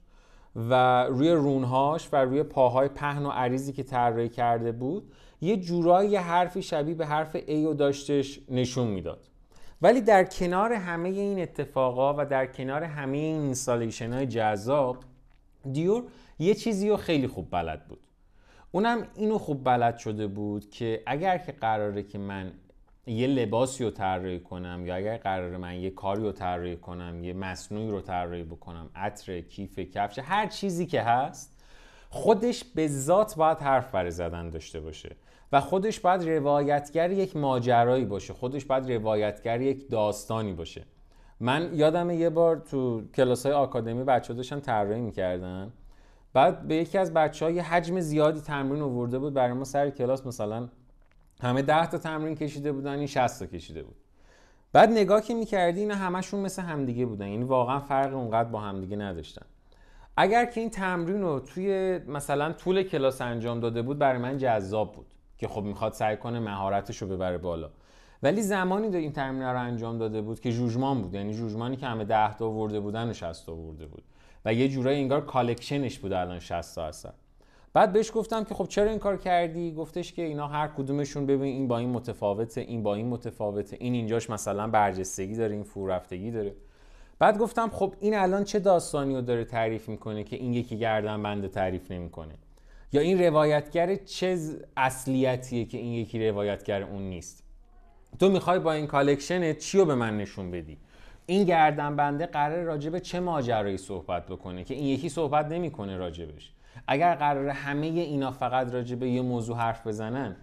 و 0.55 1.03
روی 1.03 1.31
رونهاش 1.31 2.09
و 2.11 2.15
روی 2.15 2.43
پاهای 2.43 2.87
پهن 2.87 3.25
و 3.25 3.29
عریضی 3.29 3.73
که 3.73 3.83
طراحی 3.83 4.29
کرده 4.29 4.71
بود 4.71 5.11
یه 5.41 5.57
جورایی 5.57 6.15
حرفی 6.15 6.61
شبیه 6.61 6.95
به 6.95 7.05
حرف 7.05 7.37
A 7.37 7.49
رو 7.49 7.73
داشتش 7.73 8.39
نشون 8.49 8.87
می‌داد. 8.87 9.27
ولی 9.81 10.01
در 10.01 10.23
کنار 10.23 10.73
همه 10.73 11.09
این 11.09 11.41
اتفاقا 11.41 12.15
و 12.17 12.25
در 12.25 12.45
کنار 12.45 12.83
همه 12.83 13.17
این 13.17 13.41
اینستالیشن 13.41 14.13
های 14.13 14.25
جذاب 14.25 14.97
دیور 15.71 16.03
یه 16.39 16.53
چیزی 16.53 16.89
رو 16.89 16.97
خیلی 16.97 17.27
خوب 17.27 17.47
بلد 17.51 17.87
بود. 17.87 17.99
اونم 18.71 19.07
اینو 19.15 19.37
خوب 19.37 19.63
بلد 19.63 19.97
شده 19.97 20.27
بود 20.27 20.69
که 20.69 21.03
اگر 21.05 21.37
که 21.37 21.51
قراره 21.51 22.03
که 22.03 22.17
من 22.17 22.51
یه 23.07 23.27
لباسی 23.27 23.83
رو 23.83 23.91
طراحی 23.91 24.39
کنم 24.39 24.85
یا 24.85 24.95
اگر 24.95 25.17
قراره 25.17 25.57
من 25.57 25.75
یه 25.75 25.89
کاری 25.89 26.21
رو 26.21 26.31
طراحی 26.31 26.77
کنم 26.77 27.23
یه 27.23 27.33
مصنوعی 27.33 27.89
رو 27.89 28.01
طراحی 28.01 28.43
بکنم 28.43 28.89
عطر 28.95 29.41
کیف 29.41 29.79
کفش 29.79 30.19
هر 30.19 30.47
چیزی 30.47 30.85
که 30.85 31.01
هست 31.01 31.61
خودش 32.09 32.63
به 32.63 32.87
ذات 32.87 33.35
باید 33.35 33.57
حرف 33.57 33.91
برای 33.91 34.11
زدن 34.11 34.49
داشته 34.49 34.79
باشه 34.79 35.15
و 35.51 35.61
خودش 35.61 35.99
باید 35.99 36.29
روایتگر 36.29 37.11
یک 37.11 37.35
ماجرایی 37.35 38.05
باشه. 38.05 38.33
خودش 38.33 38.65
باید 38.65 38.91
روایتگر 38.91 39.61
یک 39.61 39.89
داستانی 39.89 40.53
باشه. 40.53 40.83
من 41.39 41.69
یادم 41.73 42.09
یه 42.09 42.29
بار 42.29 42.57
تو 42.57 43.01
کلاس 43.15 43.45
های 43.45 43.55
آکادمی 43.55 44.03
بچه 44.03 44.33
داشتن 44.33 44.59
طراحی 44.59 45.01
می‌کردن. 45.01 45.73
بعد 46.33 46.67
به 46.67 46.75
یکی 46.75 46.97
از 46.97 47.13
بچه 47.13 47.45
های 47.45 47.59
حجم 47.59 47.99
زیادی 47.99 48.41
تمرین 48.41 48.81
آورده 48.81 49.19
بود. 49.19 49.33
برای 49.33 49.53
ما 49.53 49.63
سر 49.63 49.89
کلاس 49.89 50.25
مثلا 50.25 50.69
همه 51.41 51.61
10 51.61 51.85
تا 51.85 51.97
تمرین 51.97 52.35
کشیده 52.35 52.71
بودن 52.71 52.97
این 52.97 53.07
60 53.07 53.39
تا 53.39 53.45
کشیده 53.45 53.83
بود. 53.83 53.95
بعد 54.73 54.91
نگاه 54.91 55.21
که 55.21 55.33
می‌کردی 55.33 55.79
اینا 55.79 55.95
همشون 55.95 56.39
مثل 56.39 56.61
همدیگه 56.61 57.05
بودن. 57.05 57.27
یعنی 57.27 57.43
واقعا 57.43 57.79
فرق 57.79 58.15
اونقدر 58.15 58.49
با 58.49 58.59
همدیگه 58.59 58.97
نداشتن. 58.97 59.45
اگر 60.17 60.45
که 60.45 60.61
این 60.61 60.69
تمرین 60.69 61.21
رو 61.21 61.39
توی 61.39 61.99
مثلا 62.07 62.53
طول 62.53 62.83
کلاس 62.83 63.21
انجام 63.21 63.59
داده 63.59 63.81
بود 63.81 63.99
برای 63.99 64.17
من 64.17 64.37
جذاب 64.37 64.91
بود 64.91 65.05
که 65.37 65.47
خب 65.47 65.63
می‌خواد 65.63 65.93
سعی 65.93 66.17
کنه 66.17 66.39
مهارتش 66.39 66.97
رو 66.97 67.07
ببره 67.07 67.37
بالا. 67.37 67.69
ولی 68.23 68.41
زمانی 68.41 68.89
دو 68.89 68.97
این 68.97 69.11
تمرین 69.11 69.41
رو 69.41 69.59
انجام 69.59 69.97
داده 69.97 70.21
بود 70.21 70.39
که 70.39 70.51
جوجمان 70.51 71.01
بود. 71.01 71.13
یعنی 71.13 71.33
جوجمانی 71.33 71.75
که 71.75 71.87
همه 71.87 72.05
10 72.05 72.33
تا 72.33 72.45
آورده 72.45 72.79
بودن 72.79 73.09
و 73.09 73.13
60 73.13 73.45
تا 73.45 73.51
آورده 73.51 73.85
بود. 73.85 74.03
و 74.45 74.53
یه 74.53 74.69
جورایی 74.69 75.01
انگار 75.01 75.25
کالکشنش 75.25 75.99
بود 75.99 76.13
الان 76.13 76.39
60 76.39 76.75
تا 76.75 76.87
هستن 76.87 77.13
بعد 77.73 77.93
بهش 77.93 78.11
گفتم 78.15 78.43
که 78.43 78.53
خب 78.53 78.67
چرا 78.67 78.89
این 78.89 78.99
کار 78.99 79.17
کردی؟ 79.17 79.71
گفتش 79.71 80.13
که 80.13 80.21
اینا 80.21 80.47
هر 80.47 80.67
کدومشون 80.67 81.25
ببین 81.25 81.43
این 81.43 81.67
با 81.67 81.77
این 81.77 81.89
متفاوته 81.89 82.61
این 82.61 82.83
با 82.83 82.95
این 82.95 83.07
متفاوته 83.07 83.77
این 83.79 83.93
اینجاش 83.93 84.29
مثلا 84.29 84.67
برجستگی 84.67 85.35
داره 85.35 85.53
این 85.53 85.63
فوررفتگی 85.63 86.31
داره. 86.31 86.53
بعد 87.19 87.37
گفتم 87.37 87.69
خب 87.69 87.93
این 87.99 88.15
الان 88.15 88.43
چه 88.43 88.59
داستانی 88.59 89.15
رو 89.15 89.21
داره 89.21 89.45
تعریف 89.45 89.89
می‌کنه 89.89 90.23
که 90.23 90.35
این 90.35 90.53
یکی 90.53 90.77
گردن 90.77 91.23
بنده 91.23 91.47
تعریف 91.47 91.91
نمی‌کنه؟ 91.91 92.33
یا 92.93 93.01
این 93.01 93.21
روایتگر 93.21 93.95
چه 93.95 94.37
اصلیتیه 94.77 95.65
که 95.65 95.77
این 95.77 95.93
یکی 95.93 96.29
روایتگر 96.29 96.83
اون 96.83 97.01
نیست؟ 97.01 97.43
تو 98.19 98.29
می‌خوای 98.29 98.59
با 98.59 98.73
این 98.73 98.87
collection 98.87 99.53
چی 99.53 99.77
رو 99.77 99.85
به 99.85 99.95
من 99.95 100.17
نشون 100.17 100.51
بدی؟ 100.51 100.77
این 101.31 101.43
گردن 101.43 101.95
بنده 101.95 102.25
قراره 102.25 102.63
راجبه 102.63 102.99
چه 102.99 103.19
ماجرایی 103.19 103.77
صحبت 103.77 104.25
بکنه 104.25 104.63
که 104.63 104.73
این 104.73 104.85
یکی 104.85 105.09
صحبت 105.09 105.45
نمی‌کنه 105.45 105.97
راجبش. 105.97 106.51
اگر 106.87 107.15
قراره 107.15 107.49
همه 107.49 107.85
اینا 107.85 108.31
فقط 108.31 108.73
راجبه 108.73 109.09
یه 109.09 109.21
موضوع 109.21 109.57
حرف 109.57 109.87
بزنن 109.87 110.35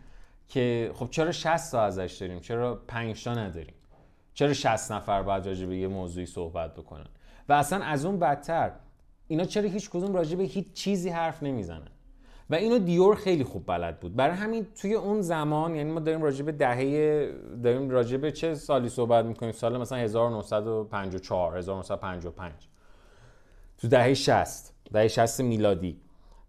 که 0.48 0.90
خب 0.94 1.10
چرا 1.10 1.32
60 1.32 1.72
تا 1.72 1.82
ازش 1.82 2.16
داریم؟ 2.20 2.40
چرا 2.40 2.74
5 2.74 3.24
تا 3.24 3.34
نداریم؟ 3.34 3.74
چرا 4.34 4.52
60 4.52 4.92
نفر 4.92 5.22
باید 5.22 5.46
راجبه 5.46 5.76
یه 5.76 5.88
موضوعی 5.88 6.26
صحبت 6.26 6.74
بکنن؟ 6.74 7.06
و 7.48 7.52
اصلا 7.52 7.84
از 7.84 8.04
اون 8.04 8.18
بدتر 8.18 8.70
اینا 9.28 9.44
چرا 9.44 9.68
هیچ 9.68 9.90
کدوم 9.90 10.14
راجبه 10.14 10.44
هیچ 10.44 10.72
چیزی 10.72 11.10
حرف 11.10 11.42
نمی‌زنن؟ 11.42 11.88
و 12.50 12.54
اینو 12.54 12.78
دیور 12.78 13.14
خیلی 13.14 13.44
خوب 13.44 13.66
بلد 13.66 14.00
بود. 14.00 14.16
برای 14.16 14.36
همین 14.36 14.66
توی 14.80 14.94
اون 14.94 15.20
زمان 15.20 15.74
یعنی 15.74 15.92
ما 15.92 16.00
داریم 16.00 16.22
راجع 16.22 16.44
به 16.44 16.52
دهه 16.52 17.32
داریم 17.62 17.90
راجع 17.90 18.16
به 18.16 18.32
چه 18.32 18.54
سالی 18.54 18.88
صحبت 18.88 19.24
می‌کنیم؟ 19.24 19.52
سال 19.52 19.78
مثلا 19.78 19.98
1954 19.98 21.58
1955 21.58 22.52
تو 23.78 23.88
دهه 23.88 24.14
60 24.14 24.72
دهه 24.92 25.08
60 25.08 25.40
میلادی. 25.40 26.00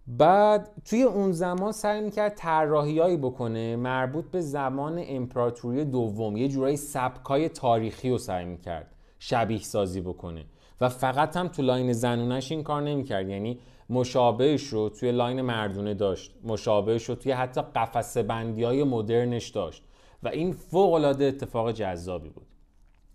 بعد 0.07 0.69
توی 0.85 1.03
اون 1.03 1.31
زمان 1.31 1.71
سعی 1.71 2.01
می‌کرد 2.01 2.33
طراحیایی 2.35 3.17
بکنه 3.17 3.75
مربوط 3.75 4.25
به 4.25 4.41
زمان 4.41 5.03
امپراتوری 5.07 5.85
دوم. 5.85 6.37
یه 6.37 6.47
جورایی 6.47 6.77
سبکای 6.77 7.49
تاریخی 7.49 8.09
رو 8.09 8.17
سعی 8.17 8.45
می‌کرد 8.45 8.95
شبیه 9.19 9.59
سازی 9.59 10.01
بکنه. 10.01 10.45
و 10.81 10.89
فقط 10.89 11.37
هم 11.37 11.47
تو 11.47 11.61
لاین 11.61 11.93
زنونش 11.93 12.51
این 12.51 12.63
کار 12.63 12.81
نمی‌کرد. 12.81 13.29
یعنی 13.29 13.59
مشابهش 13.89 14.67
رو 14.67 14.89
توی 14.89 15.11
لاین 15.11 15.41
مردونه 15.41 15.93
داشت. 15.93 16.35
مشابهش 16.43 17.09
رو 17.09 17.15
توی 17.15 17.31
حتی 17.31 17.61
قفسه 17.61 18.23
بندی 18.23 18.63
های 18.63 18.83
مدرنش 18.83 19.49
داشت. 19.49 19.83
و 20.23 20.27
این 20.27 20.51
فوق 20.51 20.93
العاده 20.93 21.25
اتفاق 21.25 21.71
جذابی 21.71 22.29
بود. 22.29 22.47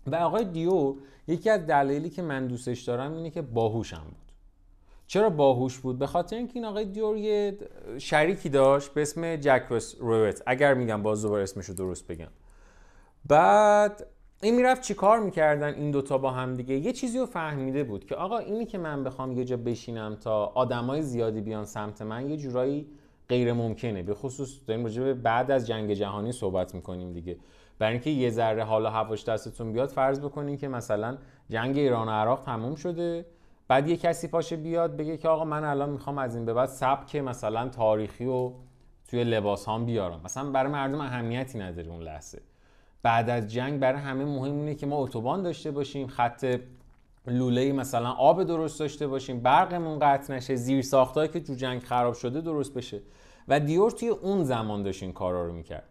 و 0.07 0.15
آقای 0.15 0.45
دیو 0.45 0.95
یکی 1.27 1.49
از 1.49 1.65
دلایلی 1.67 2.09
که 2.09 2.21
من 2.21 2.47
دوستش 2.47 2.81
دارم 2.81 3.13
اینه 3.13 3.29
که 3.29 3.41
باهوشم 3.41 4.03
بود. 4.05 4.31
چرا 5.07 5.29
باهوش 5.29 5.77
بود؟ 5.79 5.99
به 5.99 6.07
خاطر 6.07 6.35
اینکه 6.35 6.55
این 6.55 6.65
آقای 6.65 6.85
دیور 6.85 7.17
یه 7.17 7.57
شریکی 7.97 8.49
داشت 8.49 8.93
به 8.93 9.01
اسم 9.01 9.35
جکوس 9.35 9.95
رویت. 9.99 10.41
اگر 10.45 10.73
میگم 10.73 11.03
باز 11.03 11.21
دوباره 11.21 11.43
اسمش 11.43 11.65
رو 11.65 11.75
درست 11.75 12.07
بگم. 12.07 12.31
بعد 13.25 14.07
این 14.41 14.55
می‌رفت 14.55 14.81
چی 14.81 14.93
کار 14.93 15.19
می‌کردن 15.19 15.73
این 15.73 15.91
دوتا 15.91 16.17
با 16.17 16.31
هم 16.31 16.55
دیگه؟ 16.55 16.75
یه 16.75 16.91
چیزی 16.91 17.19
رو 17.19 17.25
فهمیده 17.25 17.83
بود 17.83 18.05
که 18.05 18.15
آقا 18.15 18.37
اینی 18.37 18.65
که 18.65 18.77
من 18.77 19.03
بخوام 19.03 19.31
یه 19.31 19.45
جا 19.45 19.57
بشینم 19.57 20.15
تا 20.15 20.45
آدمای 20.45 21.01
زیادی 21.01 21.41
بیان 21.41 21.65
سمت 21.65 22.01
من 22.01 22.29
یه 22.29 22.37
جورایی 22.37 22.87
غیر 23.29 23.53
ممکنه. 23.53 24.03
به 24.03 24.13
خصوص 24.13 24.59
داریم 24.67 24.83
راجع 24.83 25.13
بعد 25.13 25.51
از 25.51 25.67
جنگ 25.67 25.93
جهانی 25.93 26.31
صحبت 26.31 26.75
می‌کنیم 26.75 27.13
دیگه. 27.13 27.37
برای 27.79 27.93
اینکه 27.93 28.09
یه 28.09 28.29
ذره 28.29 28.63
حالا 28.63 28.89
هواش 28.89 29.23
دستتون 29.23 29.73
بیاد 29.73 29.89
فرض 29.89 30.19
بکنین 30.19 30.57
که 30.57 30.67
مثلا 30.67 31.17
جنگ 31.49 31.77
ایران 31.77 32.07
و 32.07 32.11
عراق 32.11 32.41
تموم 32.41 32.75
شده. 32.75 33.25
بعد 33.67 33.87
یه 33.87 33.97
کسی 33.97 34.27
پاشه 34.27 34.55
بیاد 34.55 34.97
بگه 34.97 35.17
که 35.17 35.27
آقا 35.27 35.45
من 35.45 35.63
الان 35.63 35.89
می‌خوام 35.89 36.17
از 36.17 36.35
این 36.35 36.45
به 36.45 36.53
بعد 36.53 36.69
سبک 36.69 37.15
مثلا 37.15 37.69
تاریخی 37.69 38.25
و 38.25 38.51
توی 39.07 39.23
لباس 39.23 39.69
هم 39.69 39.85
بیارم. 39.85 40.21
مثلا 40.25 40.51
برای 40.51 40.71
مردم 40.71 41.01
اهمیتی 41.01 41.59
نداره 41.59 41.89
اون 41.89 42.01
لحظه. 42.01 42.41
بعد 43.05 43.29
از 43.29 43.47
جنگ 43.47 43.79
برای 43.79 44.01
همه 44.01 44.25
مهم 44.25 44.59
اینه 44.59 44.75
که 44.75 44.85
ما 44.85 44.97
اتوبان 44.97 45.43
داشته 45.43 45.71
باشیم 45.71 46.07
خط 46.07 46.59
لوله 47.27 47.71
مثلا 47.71 48.11
آب 48.11 48.43
درست 48.43 48.79
داشته 48.79 49.07
باشیم 49.07 49.39
برقمون 49.39 49.99
قطع 49.99 50.33
نشه 50.33 50.55
زیر 50.55 50.81
ساختایی 50.81 51.29
که 51.29 51.39
تو 51.39 51.53
جنگ 51.53 51.81
خراب 51.81 52.13
شده 52.13 52.41
درست 52.41 52.73
بشه. 52.73 53.01
و 53.47 53.59
دیور 53.59 53.91
توی 53.91 54.09
اون 54.09 54.43
زمان 54.43 54.83
داشت 54.83 55.03
این 55.03 55.13
کارا 55.13 55.47
رو 55.47 55.53
می‌کرد. 55.53 55.83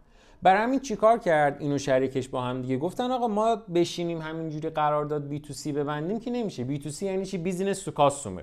برای 0.42 0.62
همین 0.62 0.80
چیکار 0.80 1.18
کرد؟ 1.18 1.56
اینو 1.61 1.78
شریکش 1.78 2.28
با 2.28 2.42
هم 2.42 2.62
دیگه 2.62 2.76
گفتن 2.76 3.11
آقا 3.11 3.28
ما 3.28 3.56
بشینیم 3.56 4.21
همینجوری 4.21 4.71
قرارداد 4.71 5.28
B2C 5.28 5.73
ببندیم 5.73 6.21
که 6.21 6.30
نمیشه. 6.30 6.64
B2C 6.64 7.07
یعنی 7.06 7.26
چی؟ 7.26 7.38
business 7.38 7.83
to 7.83 7.90
customer 7.90 8.43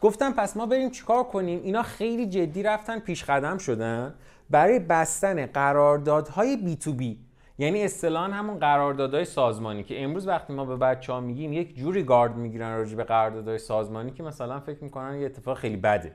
گفتم 0.00 0.32
پس 0.32 0.56
ما 0.56 0.66
بریم 0.66 0.90
چیکار 0.90 1.24
کنیم؟ 1.24 1.60
اینا 1.62 1.82
خیلی 1.82 2.26
جدی 2.26 2.62
رفتن 2.62 2.98
پیش 2.98 3.24
قدم 3.24 3.58
شدن. 3.58 4.14
برای 4.50 4.78
بستن 4.78 5.46
قراردادهای 5.46 6.56
B2B 6.56 7.27
یعنی 7.58 7.84
اصطلاحا 7.84 8.26
همون 8.26 8.58
قراردادهای 8.58 9.24
سازمانی 9.24 9.82
که 9.82 10.02
امروز 10.02 10.26
وقتی 10.26 10.52
ما 10.52 10.64
به 10.64 10.76
بچه 10.76 11.12
ها 11.12 11.20
میگیم 11.20 11.52
یک 11.52 11.76
جوری 11.76 12.02
گارد 12.02 12.36
می‌گیرن 12.36 12.76
راجع 12.76 12.96
به 12.96 13.04
قراردادهای 13.04 13.58
سازمانی 13.58 14.10
که 14.10 14.22
مثلا 14.22 14.60
فکر 14.60 14.84
می‌کنن 14.84 15.20
یه 15.20 15.26
اتفاق 15.26 15.56
خیلی 15.56 15.76
بده. 15.76 16.12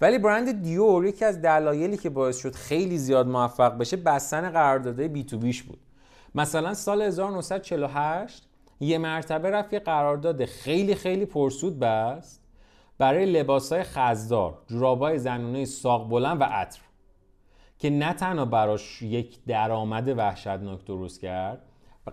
ولی 0.00 0.18
برند 0.18 0.62
دیور 0.62 1.06
یکی 1.06 1.24
از 1.24 1.42
دلایلی 1.42 1.96
که 1.96 2.10
باعث 2.10 2.38
شد 2.38 2.54
خیلی 2.54 2.98
زیاد 2.98 3.28
موفق 3.28 3.78
بشه 3.78 3.96
بستن 3.96 4.50
قراردادهای 4.50 5.08
بی 5.08 5.24
تو 5.24 5.38
بیش 5.38 5.62
بود. 5.62 5.78
مثلا 6.34 6.74
سال 6.74 7.02
1948 7.02 8.48
یه 8.80 8.98
مرتبه 8.98 9.50
رفت 9.50 9.72
یه 9.72 9.78
قرارداد 9.78 10.44
خیلی 10.44 10.94
خیلی 10.94 11.26
پرسود 11.26 11.78
بست 11.78 12.42
برای 12.98 13.26
لباسهای 13.26 13.82
خزدار 13.82 14.58
جورابای 14.66 15.18
زنونه 15.18 15.64
ساق 15.64 16.08
بلند 16.10 16.40
و 16.40 16.44
عطر. 16.44 16.80
که 17.82 17.90
نه 17.90 18.12
تنها 18.12 18.44
براش 18.44 19.02
یک 19.02 19.44
درآمد 19.44 20.08
وحشتناک 20.08 20.84
درست 20.84 21.20
کرد 21.20 21.62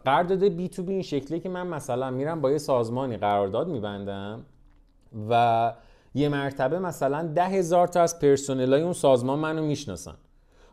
قرارداد 0.05 0.43
بی 0.43 0.69
تو 0.69 0.83
بی 0.83 0.93
این 0.93 1.01
شکلی 1.01 1.39
که 1.39 1.49
من 1.49 1.67
مثلا 1.67 2.11
میرم 2.11 2.41
با 2.41 2.51
یه 2.51 2.57
سازمانی 2.57 3.17
قرارداد 3.17 3.67
میبندم 3.67 4.45
و 5.29 5.73
یه 6.15 6.29
مرتبه 6.29 6.79
مثلا 6.79 7.27
ده 7.35 7.45
هزار 7.45 7.87
تا 7.87 8.01
از 8.01 8.19
پرسنل 8.19 8.73
اون 8.73 8.93
سازمان 8.93 9.39
منو 9.39 9.65
می‌شناسن. 9.65 10.15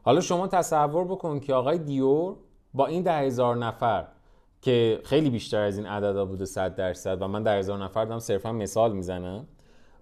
حالا 0.02 0.20
شما 0.20 0.48
تصور 0.48 1.04
بکن 1.04 1.40
که 1.40 1.54
آقای 1.54 1.78
دیور 1.78 2.34
با 2.74 2.86
این 2.86 3.02
ده 3.02 3.18
هزار 3.18 3.56
نفر 3.56 4.06
که 4.62 5.00
خیلی 5.04 5.30
بیشتر 5.30 5.60
از 5.60 5.78
این 5.78 5.86
عددا 5.86 6.24
بوده 6.24 6.44
100 6.44 6.76
درصد 6.76 7.22
و 7.22 7.28
من 7.28 7.42
در 7.42 7.58
هزار 7.58 7.84
نفر 7.84 8.04
دارم 8.04 8.20
صرفا 8.20 8.52
مثال 8.52 8.92
می‌زنم 8.92 9.46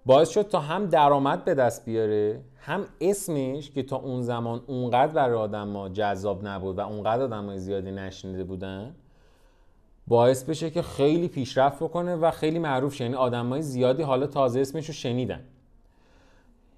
باعث 0.06 0.28
شد 0.28 0.42
تا 0.42 0.60
هم 0.60 0.86
درآمد 0.86 1.44
به 1.44 1.54
دست 1.54 1.84
بیاره 1.84 2.40
هم 2.58 2.84
اسمش 3.00 3.70
که 3.70 3.82
تا 3.82 3.96
اون 3.96 4.22
زمان 4.22 4.62
اونقدر 4.66 5.12
برای 5.12 5.36
آدم 5.36 5.76
ها 5.76 5.88
جذاب 5.88 6.46
نبود 6.46 6.78
و 6.78 6.80
اونقدر 6.80 7.22
آدم 7.22 7.46
های 7.46 7.58
زیادی 7.58 7.90
نشنیده 7.90 8.44
بودن 8.44 8.94
باعث 10.06 10.44
بشه 10.44 10.70
که 10.70 10.82
خیلی 10.82 11.28
پیشرفت 11.28 11.82
بکنه 11.82 12.16
و 12.16 12.30
خیلی 12.30 12.58
معروف 12.58 12.94
شه. 12.94 13.04
یعنی 13.04 13.16
آدم 13.16 13.48
های 13.48 13.62
زیادی 13.62 14.02
حالا 14.02 14.26
تازه 14.26 14.60
اسمش 14.60 14.86
رو 14.86 14.94
شنیدن. 14.94 15.40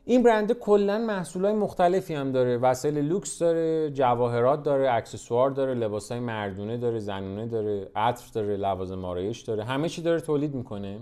این 0.05 0.23
برنده 0.23 0.55
کلا 0.55 0.99
محصولات 0.99 1.55
مختلفی 1.55 2.15
هم 2.15 2.33
داره. 2.33 2.57
وسایل 2.57 2.99
لوکس 2.99 3.39
داره 3.39 3.91
جواهرات 3.91 4.63
داره 4.63 4.93
اکسسوار 4.93 5.51
داره 5.51 5.75
لباسای 5.75 6.21
مردونه 6.21 6.77
داره 6.77 6.99
زنونه 6.99 7.47
داره 7.47 7.89
عطر 7.97 8.25
داره 8.35 8.57
لوازم 8.57 9.05
آرایش 9.05 9.41
داره. 9.41 9.65
همه 9.65 9.89
چی 9.89 10.03
داره 10.03 10.21
تولید 10.21 10.55
می‌کنه. 10.55 10.99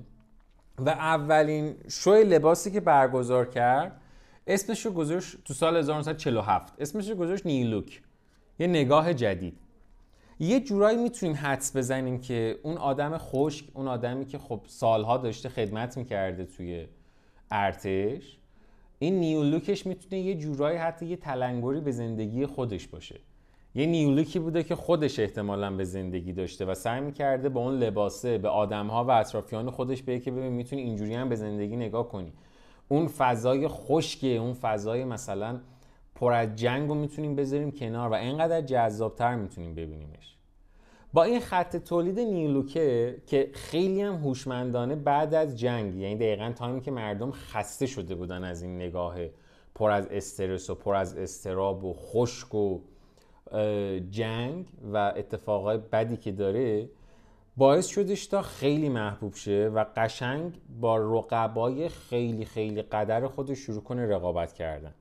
و 0.78 0.88
اولین 0.88 1.74
شو 1.88 2.14
لباسی 2.14 2.70
که 2.70 2.80
برگزار 2.80 3.46
کرد 3.46 4.00
اسمش 4.46 4.86
رو 4.86 4.92
گذاشت 4.92 5.36
تو 5.44 5.54
سال 5.54 5.76
1947 5.76 6.74
اسمش 6.78 7.10
رو 7.10 7.16
گذاشت 7.16 7.46
نیلوک 7.46 8.02
یه 8.58 8.66
نگاه 8.66 9.14
جدید. 9.14 9.58
یه 10.40 10.60
جورایی 10.60 10.98
می‌تونیم 10.98 11.36
حدس 11.36 11.76
بزنیم 11.76 12.20
که 12.20 12.58
اون 12.62 12.76
آدم 12.76 13.18
خشک 13.18 13.66
اون 13.74 13.88
آدمی 13.88 14.24
که 14.24 14.38
خب 14.38 14.60
سالها 14.66 15.16
داشته 15.16 15.48
خدمت 15.48 15.96
می‌کرده 15.96 16.44
توی 16.44 16.86
ارتش 17.50 18.38
این 18.98 19.20
نیولوکش 19.20 19.86
می‌تونه 19.86 20.22
یه 20.22 20.34
جورایی 20.34 20.78
حتی 20.78 21.06
یه 21.06 21.16
تلنگری 21.16 21.80
به 21.80 21.92
زندگی 21.92 22.46
خودش 22.46 22.88
باشه. 22.88 23.20
یه 23.76 23.86
نیولوکی 23.86 24.38
بوده 24.38 24.62
که 24.62 24.74
خودش 24.74 25.18
احتمالا 25.18 25.70
به 25.70 25.84
زندگی 25.84 26.32
داشته 26.32 26.64
و 26.64 26.74
سعی 26.74 27.00
می‌کرده 27.00 27.48
به 27.48 27.58
اون 27.58 27.78
لباسه 27.78 28.38
به 28.38 28.48
آدمها 28.48 29.04
و 29.04 29.10
اطرافیان 29.10 29.70
خودش 29.70 30.02
بگه 30.02 30.20
که 30.20 30.30
ببین 30.30 30.52
می‌تونی 30.52 30.82
اینجوری 30.82 31.14
هم 31.14 31.28
به 31.28 31.36
زندگی 31.36 31.76
نگاه 31.76 32.08
کنی. 32.08 32.32
اون 32.88 33.06
فضای 33.06 33.68
خشکه 33.68 34.26
اون 34.26 34.52
فضای 34.52 35.04
مثلا 35.04 35.60
پر 36.14 36.32
از 36.32 36.56
جنگ 36.56 36.88
رو 36.88 36.94
می‌تونیم 36.94 37.36
بذاریم 37.36 37.70
کنار 37.70 38.10
و 38.10 38.14
اینقدر 38.14 38.60
جذابتر 38.60 39.34
می‌تونیم 39.34 39.74
ببینیمش. 39.74 40.36
با 41.12 41.24
این 41.24 41.40
خط 41.40 41.76
تولید 41.76 42.20
نیولوکه 42.20 43.16
که 43.26 43.50
خیلی 43.52 44.00
هم 44.00 44.14
هوشمندانه 44.14 44.94
بعد 44.94 45.34
از 45.34 45.58
جنگ 45.58 45.94
یعنی 45.94 46.16
دقیقا 46.16 46.52
تایمی 46.56 46.80
که 46.80 46.90
مردم 46.90 47.30
خسته 47.30 47.86
شده 47.86 48.14
بودن 48.14 48.44
از 48.44 48.62
این 48.62 48.76
نگاه 48.76 49.16
پر 49.74 49.90
از 49.90 50.06
استرس 50.06 50.70
و 50.70 50.74
پر 50.74 50.94
از 50.94 51.16
استراب 51.16 51.84
و 51.84 51.92
خشک 51.92 52.54
و 52.54 52.80
جنگ 54.10 54.66
و 54.92 55.12
اتفاقای 55.16 55.78
بدی 55.78 56.16
که 56.16 56.32
داره 56.32 56.88
باعث 57.56 57.86
شدش 57.86 58.26
تا 58.26 58.42
خیلی 58.42 58.88
محبوب 58.88 59.34
شه 59.34 59.70
و 59.74 59.84
قشنگ 59.96 60.60
با 60.80 60.96
رقبای 60.96 61.88
خیلی 61.88 62.44
خیلی 62.44 62.82
قدر 62.82 63.26
خودش 63.26 63.58
شروع 63.58 63.82
کنه 63.82 64.06
رقابت 64.06 64.52
کردن. 64.52 64.94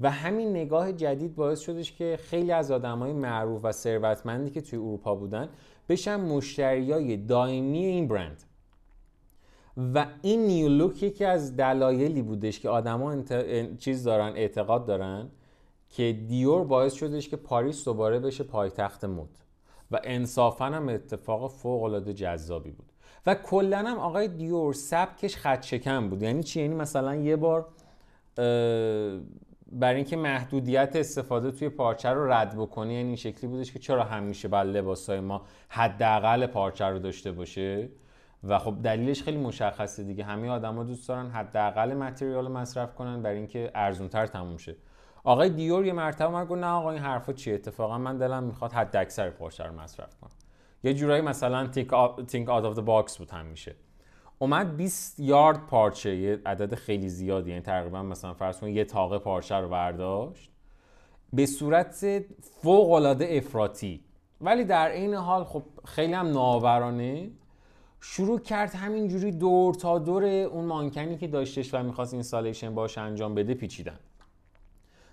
و 0.00 0.10
همین 0.10 0.50
نگاه 0.50 0.92
جدید 0.92 1.34
باعث 1.34 1.60
شدش 1.60 1.92
که 1.92 2.18
خیلی 2.22 2.52
از 2.52 2.70
آدمای 2.70 3.12
معروف 3.12 3.60
و 3.64 3.72
ثروتمندی 3.72 4.50
که 4.50 4.60
توی 4.60 4.78
اروپا 4.78 5.14
بودن 5.14 5.48
بشن 5.88 6.16
مشتریای 6.16 7.16
دائمی 7.16 7.84
این 7.84 8.08
برند. 8.08 8.42
و 9.94 10.06
این 10.22 10.46
نیولوک 10.46 11.02
یکی 11.02 11.24
از 11.24 11.56
دلایلی 11.56 12.22
بودش 12.22 12.60
که 12.60 12.68
آدما 12.68 13.12
انت... 13.12 13.78
چیز 13.78 14.04
دارن 14.04 14.32
اعتقاد 14.36 14.86
دارن 14.86 15.30
که 15.96 16.12
دیور 16.28 16.64
باعث 16.64 16.94
شدش 16.94 17.28
که 17.28 17.36
پاریس 17.36 17.84
دوباره 17.84 18.18
بشه 18.18 18.44
پایتخت 18.44 19.04
مد. 19.04 19.28
و 19.90 20.00
انصافا 20.04 20.64
هم 20.64 20.88
اتفاق 20.88 21.50
فوق 21.50 21.82
العاده 21.82 22.14
جذابی 22.14 22.70
بود. 22.70 22.92
و 23.26 23.34
کلا 23.34 23.78
هم 23.78 23.98
آقای 23.98 24.28
دیور 24.28 24.72
سبکش 24.72 25.36
خط 25.36 25.62
شکن 25.62 26.08
بود. 26.08 26.22
یعنی 26.22 26.42
چی؟ 26.42 26.60
یعنی 26.60 26.74
مثلا 26.74 27.14
یه 27.14 27.36
بار 27.36 27.66
برای 29.72 29.96
اینکه 29.96 30.16
محدودیت 30.16 30.96
استفاده 30.96 31.50
توی 31.50 31.68
پارچه 31.68 32.08
رو 32.08 32.32
رد 32.32 32.56
بکنی 32.56 32.94
یعنی 32.94 33.06
این 33.06 33.16
شکلی 33.16 33.50
بودش 33.50 33.72
که 33.72 33.78
چرا 33.78 34.04
همیشه 34.04 34.48
باید 34.48 34.66
لباسای 34.66 35.20
ما 35.20 35.42
حداقل 35.68 36.46
پارچه 36.46 36.84
رو 36.84 36.98
داشته 36.98 37.32
باشه؟ 37.32 37.88
و 38.44 38.58
خب 38.58 38.74
دلیلش 38.82 39.22
خیلی 39.22 39.38
مشخصه 39.38 40.04
دیگه. 40.04 40.24
همه 40.24 40.48
آدما 40.48 40.84
دوست 40.84 41.08
دارن 41.08 41.30
حداقل 41.30 41.94
material 41.94 42.48
مصرف 42.48 42.94
کنن 42.94 43.22
برای 43.22 43.36
اینکه 43.36 43.70
ارزونتر 43.74 44.26
تموم 44.26 44.56
شه. 44.56 44.76
آقای 45.26 45.50
دیور 45.50 45.86
یه 45.86 45.92
مرتبه 45.92 46.28
من 46.28 46.44
گفت 46.44 46.60
نه 46.60 46.66
آقا 46.66 46.90
این 46.90 47.02
حرفا 47.02 47.32
چیه؟ 47.32 47.54
اتفاقا 47.54 47.98
من 47.98 48.18
دلم 48.18 48.42
می‌خواد 48.42 48.72
حد 48.72 48.96
اکثر 48.96 49.30
پارچه 49.30 49.64
رو 49.64 49.80
مصرف 49.80 50.16
کنم. 50.20 50.30
یه 50.84 50.94
جورایی 50.94 51.22
مثلا 51.22 51.66
think 51.66 52.48
out 52.48 52.65
of 52.65 52.76
the 52.76 52.80
box 52.80 53.18
بود 53.18 53.30
هم 53.30 53.46
میشه 53.46 53.74
اومد 54.38 54.76
20 54.76 55.20
یارد 55.20 55.66
پارچه 55.66 56.16
یه 56.16 56.40
عدد 56.46 56.74
خیلی 56.74 57.08
زیادی 57.08 57.50
یعنی 57.50 57.62
تقریبا 57.62 58.02
مثلا 58.02 58.34
فرض 58.34 58.58
کنید 58.58 58.76
یه 58.76 58.84
تاقه 58.84 59.18
پارچه 59.18 59.54
رو 59.54 59.68
برداشت. 59.68 60.50
به 61.32 61.46
صورت 61.46 62.24
فوق 62.62 62.92
العاده 62.92 63.28
افراطی. 63.30 64.00
ولی 64.40 64.64
در 64.64 64.90
این 64.90 65.14
حال 65.14 65.44
خب 65.44 65.62
خیلی 65.84 66.12
هم 66.12 66.26
ناورانه 66.26 67.30
شروع 68.00 68.38
کرد 68.38 68.74
همینجوری 68.74 69.32
دور 69.32 69.74
تا 69.74 69.98
دور 69.98 70.24
اون 70.24 70.64
مانکنی 70.64 71.16
که 71.16 71.26
داشتش 71.26 71.74
و 71.74 71.82
می‌خواست 71.82 72.14
اینستالیشن 72.14 72.74
باش 72.74 72.98
انجام 72.98 73.34
بده 73.34 73.54
پیچیدن. 73.54 73.98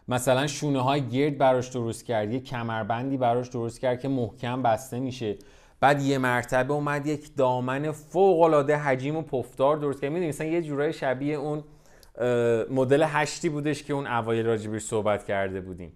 مثلا 0.08 0.48
شونه 0.48 0.82
های 0.82 1.02
گرد 1.02 1.38
براش 1.38 1.70
درست 1.70 2.06
کرد 2.06 2.34
یه 2.34 2.40
کمربندی 2.40 3.18
براش 3.18 3.48
درست 3.48 3.80
کرد 3.80 4.00
که 4.00 4.08
محکم 4.08 4.62
بسته 4.62 5.00
میشه. 5.00 5.36
بعد 5.80 6.02
یه 6.02 6.18
مرتبه 6.18 6.74
اومد 6.74 7.08
یک 7.08 7.36
دامن 7.36 7.92
فوق 7.92 8.42
العاده 8.42 8.78
حجیم 8.78 9.16
و 9.16 9.22
پفدار 9.22 9.78
درست 9.78 10.02
کرد. 10.02 10.12
می‌دونی 10.12 10.30
مثلا 10.30 10.48
یه 10.48 10.62
جورای 10.62 10.94
شبیه 10.94 11.36
اون 11.36 11.64
مدل 12.72 13.04
هشتی 13.04 13.50
بودش 13.50 13.84
که 13.84 13.94
اون 13.94 14.08
اوایل 14.08 14.46
راجبش 14.46 14.82
صحبت 14.82 15.26
کرده 15.26 15.62
بودیم. 15.62 15.94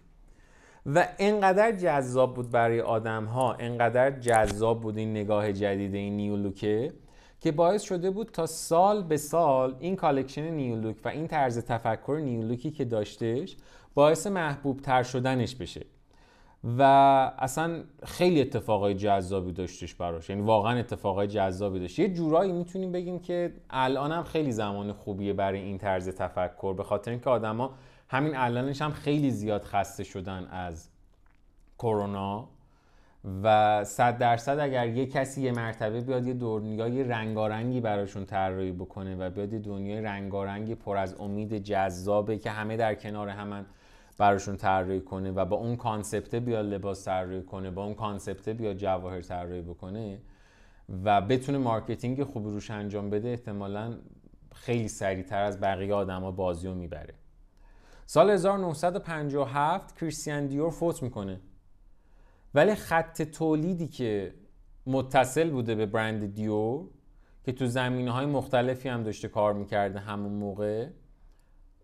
و 0.85 1.07
انقدر 1.19 1.71
جذاب 1.71 2.33
بود 2.33 2.51
برای 2.51 2.81
آدم 2.81 3.25
ها 3.25 3.53
انقدر 3.53 4.11
جذاب 4.11 4.81
بود 4.81 4.97
این 4.97 5.11
نگاه 5.11 5.53
جدید 5.53 5.95
این 5.95 6.17
New 6.17 6.46
Look 6.46 6.84
ه 6.84 6.93
که 7.39 7.51
باعث 7.51 7.81
شده 7.81 8.11
بود 8.11 8.29
تا 8.33 8.45
سال 8.45 9.03
به 9.03 9.17
سال 9.17 9.75
این 9.79 9.95
collection 9.95 10.51
New 10.51 10.70
Look 10.70 10.95
و 11.05 11.07
این 11.07 11.27
طرز 11.27 11.59
تفکر 11.59 12.19
New 12.23 12.41
Look 12.41 12.65
ی 12.65 12.71
که 12.71 12.85
داشتش 12.85 13.57
باعث 13.97 14.27
محبوب 14.27 14.81
تر 14.81 15.03
شدنش 15.03 15.55
بشه. 15.55 15.85
و 16.77 16.81
اصلا 17.39 17.83
خیلی 18.03 18.41
اتفاقای 18.41 18.93
جذابی 18.93 19.51
داشتش 19.51 19.95
براش. 19.95 20.29
یعنی 20.29 20.41
واقعا 20.41 20.79
اتفاقای 20.79 21.27
جذابی 21.27 21.79
داشت. 21.79 21.99
یه 21.99 22.13
جورایی 22.13 22.51
می‌تونیم 22.51 22.91
بگیم 22.91 23.19
که 23.19 23.53
الانم 23.69 24.23
خیلی 24.23 24.51
زمان 24.51 24.93
خوبیه 24.93 25.33
برای 25.33 25.61
این 25.61 25.77
طرز 25.77 26.09
تفکر 26.09 26.73
به 26.73 26.83
خاطر 26.83 27.11
اینکه 27.11 27.29
آدما 27.29 27.73
همین 28.09 28.35
الانش 28.35 28.81
هم 28.81 28.91
خیلی 28.91 29.31
زیاد 29.31 29.63
خسته 29.63 30.03
شدن 30.03 30.47
از 30.51 30.89
کرونا. 31.79 32.47
و 33.43 33.83
صد 33.83 34.17
درصد 34.17 34.59
اگر 34.59 34.87
یه 34.87 35.05
کسی 35.05 35.41
یه 35.41 35.51
مرتبه 35.51 36.01
بیاد 36.01 36.27
یه 36.27 36.33
دنیای 36.33 37.03
رنگارنگی 37.03 37.81
براشون 37.81 38.25
طراحی 38.25 38.71
بکنه 38.71 39.15
و 39.15 39.29
بیاد 39.29 39.53
یه 39.53 39.59
دنیای 39.59 40.01
رنگارنگی 40.01 40.75
پر 40.75 40.97
از 40.97 41.15
امید 41.19 41.57
جذابه 41.57 42.37
که 42.37 42.49
همه 42.49 42.77
در 42.77 42.95
کنار 42.95 43.29
همن. 43.29 43.65
براشون 44.17 44.57
طراحی 44.57 45.01
کنه 45.01 45.31
و 45.31 45.45
با 45.45 45.55
اون 45.55 45.75
concept 45.75 46.35
بیاد 46.35 46.65
لباس 46.65 47.05
طراحی 47.05 47.43
کنه 47.43 47.71
با 47.71 47.83
اون 47.83 47.93
concept 47.93 48.49
بیاد 48.49 48.77
جواهر 48.77 49.21
طراحی 49.21 49.61
بکنه 49.61 50.21
و 51.03 51.21
بتونه 51.21 51.57
marketing 51.57 52.23
خوبی 52.23 52.49
روش 52.49 52.71
انجام 52.71 53.09
بده 53.09 53.29
احتمالا 53.29 53.97
خیلی 54.53 54.87
سریعتر 54.87 55.43
از 55.43 55.59
بقیه 55.59 55.93
آدما 55.93 56.31
بازی 56.31 56.67
رو 56.67 56.73
می‌بره. 56.73 57.13
سال 58.05 58.29
1957 58.29 59.97
کریستیان 59.99 60.47
دیور 60.47 60.69
فوت 60.69 61.03
می‌کنه. 61.03 61.39
ولی 62.53 62.75
خط 62.75 63.21
تولیدی 63.21 63.87
که 63.87 64.33
متصل 64.85 65.49
بوده 65.49 65.75
به 65.75 65.85
برند 65.85 66.33
دیور 66.33 66.87
که 67.43 67.51
تو 67.51 67.65
زمینه 67.65 68.11
های 68.11 68.25
مختلفی 68.25 68.89
هم 68.89 69.03
داشته 69.03 69.27
کار 69.27 69.53
می‌کرده 69.53 69.99
همون 69.99 70.31
موقع 70.31 70.87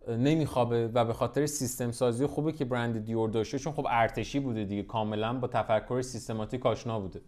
نمیخوابه 0.08 0.90
و 0.94 1.04
به 1.04 1.12
خاطر 1.12 1.46
سیستم 1.46 1.90
سازی 1.90 2.26
خوبه 2.26 2.52
که 2.52 2.64
برند 2.64 3.04
دیور 3.04 3.30
داشته 3.30 3.58
چون 3.58 3.72
خب 3.72 3.86
ارتشی 3.90 4.40
بوده 4.40 4.64
دیگه 4.64 4.82
کاملا 4.82 5.32
با 5.32 5.48
تفکر 5.48 6.02
سیستماتیک 6.02 6.66
آشنا 6.66 7.00
بوده. 7.00 7.20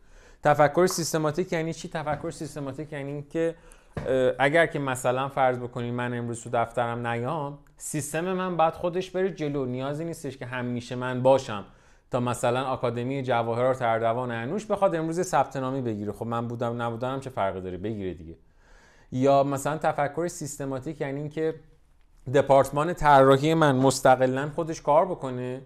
تفکر 0.43 0.87
سیستماتیک 0.87 1.53
یعنی 1.53 1.75
چی؟ 1.75 1.89
تفکر 1.89 2.31
سیستماتیک 2.31 2.93
یعنی 2.93 3.23
که 3.23 3.55
اگر 4.39 4.67
که 4.67 4.79
مثلا 4.79 5.29
فرض 5.29 5.59
بکنید 5.59 5.95
من 5.95 6.15
امروز 6.15 6.43
تو 6.43 6.51
دفترم 6.53 7.07
نیام 7.07 7.59
سیستم 7.77 8.33
من 8.33 8.57
بعد 8.57 8.73
خودش 8.73 9.11
بره 9.11 9.31
جلو. 9.31 9.67
نیازی 9.67 10.05
نیستش 10.05 10.37
که 10.37 10.47
همیشه 10.47 10.95
من 10.95 11.23
باشم 11.23 11.65
تا 12.11 12.21
مثلا 12.21 12.65
آکادمی 12.65 13.23
جواهرات 13.23 13.83
اردوان 13.83 14.31
انوش 14.31 14.67
بخواد 14.67 14.95
امروز 14.95 15.21
ثبت 15.21 15.57
نامی 15.57 15.81
بگیره. 15.81 16.13
خب 16.13 16.27
من 16.27 16.49
بودم 16.49 16.83
نبودنم 16.83 17.21
چه 17.21 17.31
فرقی 17.31 17.61
داره؟ 17.61 17.77
بگیره 17.77 18.15
دیگه. 18.15 18.35
یا 19.13 19.43
مثلا 19.43 19.79
تفکر 19.79 20.29
سیستماتیک 20.29 21.01
یعنی 21.01 21.21
اینکه 21.21 21.55
دپارتمان 22.35 22.95
طراحی 22.95 23.55
من 23.55 23.77
مستقلا 23.77 24.51
خودش 24.55 24.83
کار 24.83 25.07
بکنه. 25.07 25.61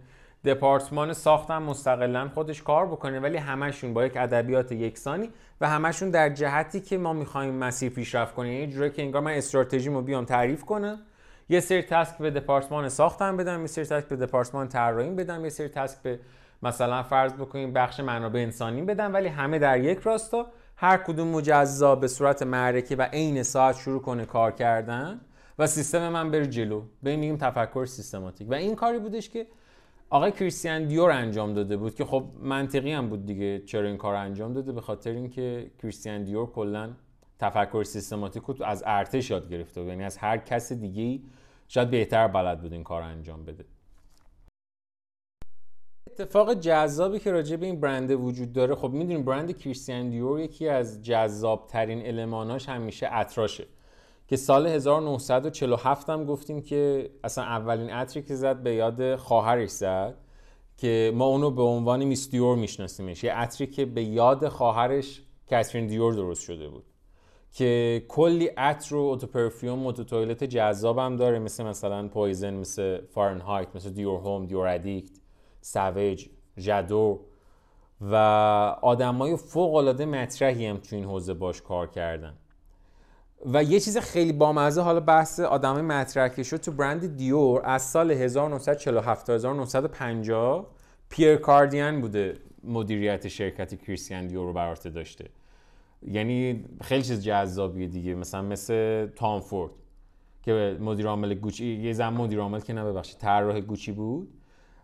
دپارتمان 0.45 1.13
ساختم 1.13 1.63
مستقلا 1.63 2.29
خودش 2.35 2.63
کار 2.63 2.87
بکنه. 2.87 3.21
ولی 3.21 3.37
همشون 3.37 3.95
با 3.95 4.05
یک 4.05 4.17
ادبیات 4.17 4.73
یکسانی 4.73 5.31
و 5.61 5.69
همشون 5.69 6.11
در 6.11 6.29
جهتی 6.29 6.81
که 6.81 6.99
ما 6.99 7.13
می‌خوایم 7.13 7.55
مسیر 7.55 7.93
پیشرفت 7.93 8.35
کنیم. 8.35 8.53
یعنی 8.53 8.73
جوری 8.73 8.91
که 8.91 9.03
انگار 9.03 9.23
من 9.23 9.33
استراتژیمو 9.33 10.03
بیام 10.03 10.25
تعریف 10.25 10.65
کنم. 10.65 10.99
یه 11.49 11.61
سری 11.61 11.83
تسک 11.83 12.19
به 12.19 12.31
دپارتمان 12.31 12.89
ساختم 12.89 13.37
بدم 13.37 13.61
یه 13.61 13.67
سری 13.67 13.85
تسک 13.85 14.09
به 14.09 14.17
دپارتمان 14.17 14.69
طراحی 14.69 15.11
بدم 15.11 15.45
یه 15.45 15.51
سری 15.51 15.69
تسک 15.69 16.03
به 16.03 16.19
مثلا 16.63 17.03
فرض 17.03 17.33
بکنیم 17.33 17.73
بخش 17.73 18.01
منابع 18.01 18.41
انسانی 18.41 18.83
بدم. 18.83 19.15
ولی 19.15 19.29
همه 19.29 19.59
در 19.59 19.81
یک 19.81 19.99
راستا. 19.99 20.47
هر 20.77 20.97
کدوم 20.97 21.29
مجزا 21.29 21.95
به 21.95 22.09
صورت 22.09 22.43
معرکه 22.43 22.97
و 22.97 23.03
عین 23.03 23.43
ساعت 23.43 23.77
شروع 23.77 24.03
کنه 24.03 24.25
کار 24.25 24.51
کردن. 24.53 25.21
و 25.61 25.67
سیستم 25.67 26.09
من 26.09 26.31
بره 26.31 26.47
جلو. 26.47 26.83
به 27.03 27.17
میگیم 27.17 27.37
تفکر 27.37 27.87
سیستماتیک. 27.87 28.51
و 28.51 28.55
این 28.55 28.75
کاری 28.75 28.99
بودش 28.99 29.29
که 29.29 29.47
آقای 30.11 30.33
کریستیان 30.33 30.85
دیور 30.85 31.11
انجام 31.11 31.55
داده 31.55 31.77
بود 31.77 31.95
که 31.95 32.05
خب 32.05 32.25
منطقی 32.43 32.93
هم 32.93 33.09
بود 33.09 33.27
دیگه 33.27 33.59
چرا 33.59 33.89
این 33.89 33.97
کار 33.97 34.15
انجام 34.15 34.53
داده 34.53 34.73
به 34.73 34.81
خاطر 34.81 35.11
اینکه 35.11 35.71
کریستیان 35.83 36.25
دیور 36.25 36.47
کلا 36.47 36.91
تفکر 37.39 37.83
سیستماتیک 37.83 38.43
رو 38.43 38.65
از 38.65 38.83
ارتش 38.87 39.31
یاد 39.31 39.51
گرفته 39.51 39.81
بود. 39.81 39.91
یعنی 39.91 40.05
از 40.05 40.17
هر 40.17 40.39
کس 40.39 40.73
دیگه 40.73 41.25
شاید 41.69 41.91
بهتر 41.91 42.29
بلد 42.29 42.61
بود 42.63 42.73
این 42.73 42.85
کار 42.85 43.03
انجام 43.03 43.45
بده. 43.45 43.65
اتفاق 46.07 46.55
جذابی 46.55 47.19
که 47.19 47.33
راجع 47.33 47.57
به 47.57 47.67
این 47.67 47.81
برند 47.81 48.11
وجود 48.11 48.53
داره 48.53 48.75
خب 48.75 48.91
می‌دونیم 48.91 49.25
برند 49.25 49.59
کریستیان 49.59 50.11
دیور 50.11 50.41
یکی 50.41 50.69
از 50.69 51.03
جذاب 51.03 51.67
ترین 51.67 52.07
الماناش 52.07 52.69
همیشه 52.69 53.15
اتراشه 53.15 53.67
که 54.31 54.37
سال 54.37 54.67
1947 54.67 56.11
هم 56.11 56.25
گفتیم 56.25 56.63
که 56.63 57.11
اصلا 57.25 57.45
اولین 57.45 57.91
عطری 57.91 58.23
که 58.23 58.35
زد 58.35 58.63
به 58.63 58.75
یاد 58.75 59.17
خواهرش 59.17 59.71
زد 59.71 60.15
که 60.77 61.13
ما 61.15 61.25
اونو 61.25 61.51
به 61.51 61.63
عنوان 61.63 62.05
Miss 62.05 62.31
Dior 62.31 62.57
میشناسیمش. 62.57 63.25
یه 63.25 63.33
عطری 63.33 63.67
که 63.67 63.85
به 63.85 64.03
یاد 64.03 64.49
خواهرش 64.49 65.23
کاترین 65.51 65.87
دیور 65.87 66.13
درست 66.15 66.43
شده 66.43 66.69
بود. 66.69 66.85
که 67.53 68.05
کلی 68.09 68.47
عطر 68.47 68.95
و 68.95 68.99
eau 68.99 69.16
de 69.16 69.27
parfum 69.27 69.87
eau 69.87 69.98
de 69.98 70.05
toilette 70.05 70.57
هم 70.57 71.17
داره. 71.17 71.39
مثل 71.39 71.65
مثلا 71.65 72.09
Poison 72.09 72.55
مثل 72.55 73.01
Fahrenheit 73.07 73.69
مثل 73.77 73.91
Dior 73.91 74.21
Homme 74.21 74.47
Dior 74.47 74.67
Addict 74.67 75.13
Sauvage 75.61 76.29
J'adore 76.59 77.21
و 78.01 78.15
آدمای 78.83 79.37
فوق 79.37 79.75
العاده 79.75 80.07
مطرحی 80.07 80.67
هم 80.67 80.77
تو 80.77 80.97
این 80.97 81.05
حوزه 81.05 81.35
باش 81.35 81.63
کار 81.63 81.87
کردن. 81.87 82.40
و 83.47 83.63
یه 83.63 83.81
چیز 83.81 83.99
خیلی 83.99 84.33
بامزه 84.33 84.81
حالا 84.81 85.01
بحث 85.01 85.41
آدمای 85.41 85.83
مطرح 85.83 86.29
که 86.29 86.43
شد 86.43 86.57
تو 86.57 86.73
برند 86.73 87.17
دیور 87.17 87.61
از 87.65 87.83
سال 87.83 88.11
1947 88.11 89.27
تا 89.27 89.35
1950 89.35 90.67
پیر 91.09 91.37
کاردین 91.37 92.01
بوده 92.01 92.37
مدیریت 92.65 93.29
شرکت 93.29 93.83
کریستیان 93.83 94.27
دیور 94.27 94.47
رو 94.47 94.53
بر 94.53 94.75
داشته. 94.75 95.25
یعنی 96.03 96.65
خیلی 96.83 97.03
چیز 97.03 97.23
جذابیه 97.23 97.87
دیگه 97.87 98.15
مثلا 98.15 98.43
مثل 98.43 99.07
تام 99.07 99.41
فورد 99.41 99.73
که 100.43 100.77
مدیر 100.81 101.07
عامل 101.07 101.35
گوچی 101.35 101.67
یه 101.67 101.93
زن 101.93 102.09
مدیر 102.09 102.41
عامل 102.41 102.61
که 102.61 102.73
نه 102.73 102.85
ببخشید 102.85 103.19
طراح 103.19 103.61
گوچی 103.61 103.93
بود. 103.93 104.29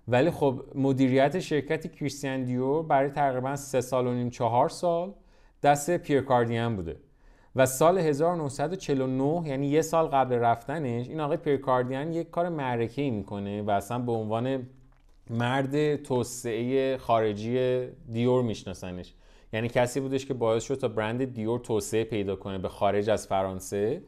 ولی 0.09 0.31
خب 0.31 0.63
مدیریت 0.75 1.39
شرکت 1.39 1.93
کریستیان 1.93 2.45
دیور 2.45 2.83
برای 2.83 3.11
تقریبا 3.11 3.57
سه 3.57 3.81
سال 3.81 4.07
و 4.07 4.13
نیم 4.13 4.31
چهار 4.31 4.69
سال 4.69 5.15
دست 5.63 5.97
پیر 5.97 6.21
کاردین 6.21 6.77
بوده. 6.77 6.97
و 7.57 7.67
سال 7.67 7.99
1949 7.99 9.49
یعنی 9.49 9.67
یه 9.67 9.83
سال 9.83 10.07
قبل 10.07 10.35
رفتنش 10.35 11.09
این 11.09 11.21
آقای 11.21 11.37
پیر 11.37 11.57
کاردین 11.57 12.13
یک 12.13 12.31
کار 12.31 12.49
معرکه 12.49 13.03
ای 13.03 13.11
می‌کنه 13.11 13.63
و 13.63 13.71
اصلا 13.71 13.99
به 13.99 14.13
عنوان 14.13 14.67
مرد 15.31 15.97
توسعه 15.97 16.97
خارجی 16.97 17.87
دیور 18.13 18.43
میشناسنش. 18.43 19.15
یعنی 19.53 19.69
کسی 19.69 20.01
بودش 20.01 20.27
که 20.27 20.35
باعث 20.35 20.65
شد 20.65 20.75
تا 20.75 20.89
برند 20.89 21.25
دیور 21.25 21.59
توسعه 21.59 22.05
پیدا 22.05 22.37
کنه 22.37 22.59
به 22.59 22.69
خارج 22.69 23.11
از 23.11 23.27
فرانسه. 23.27 24.03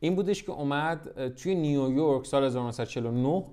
این 0.00 0.14
بودش 0.14 0.42
که 0.42 0.52
اومد 0.52 1.28
توی 1.28 1.54
نیویورک 1.54 2.26
سال 2.26 2.44
1949 2.44 3.44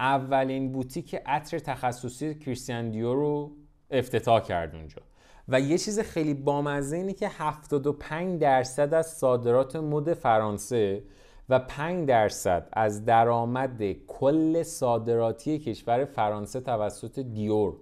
اولین 0.00 0.72
بوتیک 0.72 1.16
عطر 1.26 1.58
تخصصی 1.58 2.34
کریستیان 2.34 2.90
دیور 2.90 3.16
رو 3.16 3.50
افتتاح 3.90 4.40
کرد 4.40 4.74
اونجا. 4.74 5.02
و 5.48 5.60
یه 5.60 5.78
چیز 5.78 6.00
خیلی 6.00 6.34
بامزه 6.34 6.96
اینه 6.96 7.12
که 7.12 7.28
75 7.28 8.40
درصد 8.40 8.94
از 8.94 9.06
صادرات 9.06 9.76
مد 9.76 10.12
فرانسه 10.12 11.02
و 11.48 11.58
5 11.58 12.08
درصد 12.08 12.68
از 12.72 13.04
درآمد 13.04 13.92
کل 13.92 14.62
صادراتی 14.62 15.58
کشور 15.58 16.04
فرانسه 16.04 16.60
توسط 16.60 17.18
دیور 17.18 17.72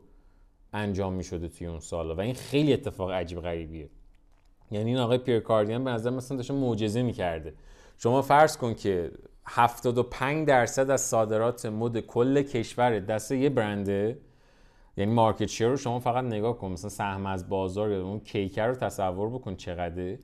انجام 0.73 1.13
می 1.13 1.25
شده 1.25 1.49
توی 1.49 1.67
اون 1.67 1.81
سالا. 1.81 2.15
و 2.15 2.21
این 2.21 2.35
خیلی 2.35 2.73
اتفاق 2.73 3.11
عجیب 3.11 3.41
غریبیه. 3.41 3.89
یعنی 4.71 4.91
این 4.91 4.99
آقای 4.99 5.19
پیر 5.19 5.41
کاردین 5.41 5.85
به 5.85 5.91
نظر 5.91 6.11
مثلا 6.11 6.37
داشته 6.37 6.55
معجزه 6.55 7.03
می‌کرده. 7.03 7.55
شما 7.99 8.23
فرض 8.23 8.57
کن 8.57 8.75
که 8.75 9.11
75 9.47 10.49
درصد 10.49 10.91
از 10.91 11.01
صادرات 11.01 11.67
مد 11.67 12.01
کل 12.01 12.43
کشور 12.43 13.01
دست 13.01 13.33
یه 13.33 13.49
برنده 13.49 14.19
یعنی 14.97 15.13
market 15.13 15.47
share 15.47 15.69
رو 15.69 15.77
شما 15.77 15.99
فقط 15.99 16.25
نگاه 16.25 16.59
کن 16.59 16.71
مثلا 16.71 16.91
سهم 16.91 17.27
از 17.27 17.49
بازار 17.49 17.91
یا 17.91 18.05
اون 18.05 18.21
کیک 18.21 18.67
رو 18.67 18.75
تصور 18.75 19.29
بکن 19.29 19.57
چقدره. 19.57 20.19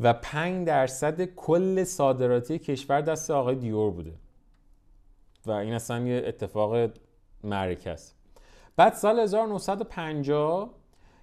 و 0.00 0.12
5 0.12 0.66
درصد 0.66 1.24
کل 1.24 1.84
صادراتی 1.84 2.58
کشور 2.58 3.00
دست 3.00 3.30
آقای 3.30 3.54
دیور 3.54 3.90
بوده. 3.90 4.12
و 5.46 5.50
این 5.50 5.74
اصلا 5.74 6.06
یه 6.06 6.22
اتفاق 6.26 6.90
معرکه 7.44 7.90
است. 7.90 8.16
بعد 8.76 8.92
سال 8.94 9.18
1950 9.18 10.70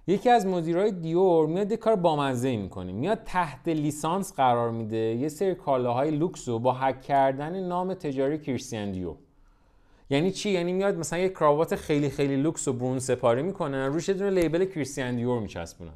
یکی 0.06 0.30
از 0.30 0.46
مدیرای 0.46 0.92
دیور 0.92 1.46
میاد 1.46 1.70
یه 1.70 1.76
کار 1.76 1.96
بامزه 1.96 2.56
می‌کنه. 2.56 2.92
میاد 2.92 3.18
تحت 3.24 3.68
لیسانس 3.68 4.32
قرار 4.32 4.70
میده. 4.70 4.96
یه 4.96 5.28
سری 5.28 5.54
کالاهای 5.54 6.10
لوکس 6.10 6.48
رو 6.48 6.58
با 6.58 6.72
حک 6.72 7.00
کردن 7.02 7.60
نام 7.60 7.94
تجاری 7.94 8.38
کریستیان 8.38 8.92
دیور 8.92 9.16
یعنی 10.10 10.30
چی؟ 10.30 10.50
یعنی 10.50 10.72
میاد 10.72 10.98
مثلا 10.98 11.18
یه 11.18 11.28
کراوات 11.28 11.76
خیلی 11.76 12.10
خیلی 12.10 12.36
لوکس 12.36 12.68
و 12.68 12.72
برون 12.72 12.98
سپاری 12.98 13.42
می‌کنن 13.42 13.86
روش 13.86 14.08
یه 14.08 14.14
لیبل 14.30 14.64
کریستیان 14.64 15.16
دیور 15.16 15.40
میچسبونن. 15.40 15.92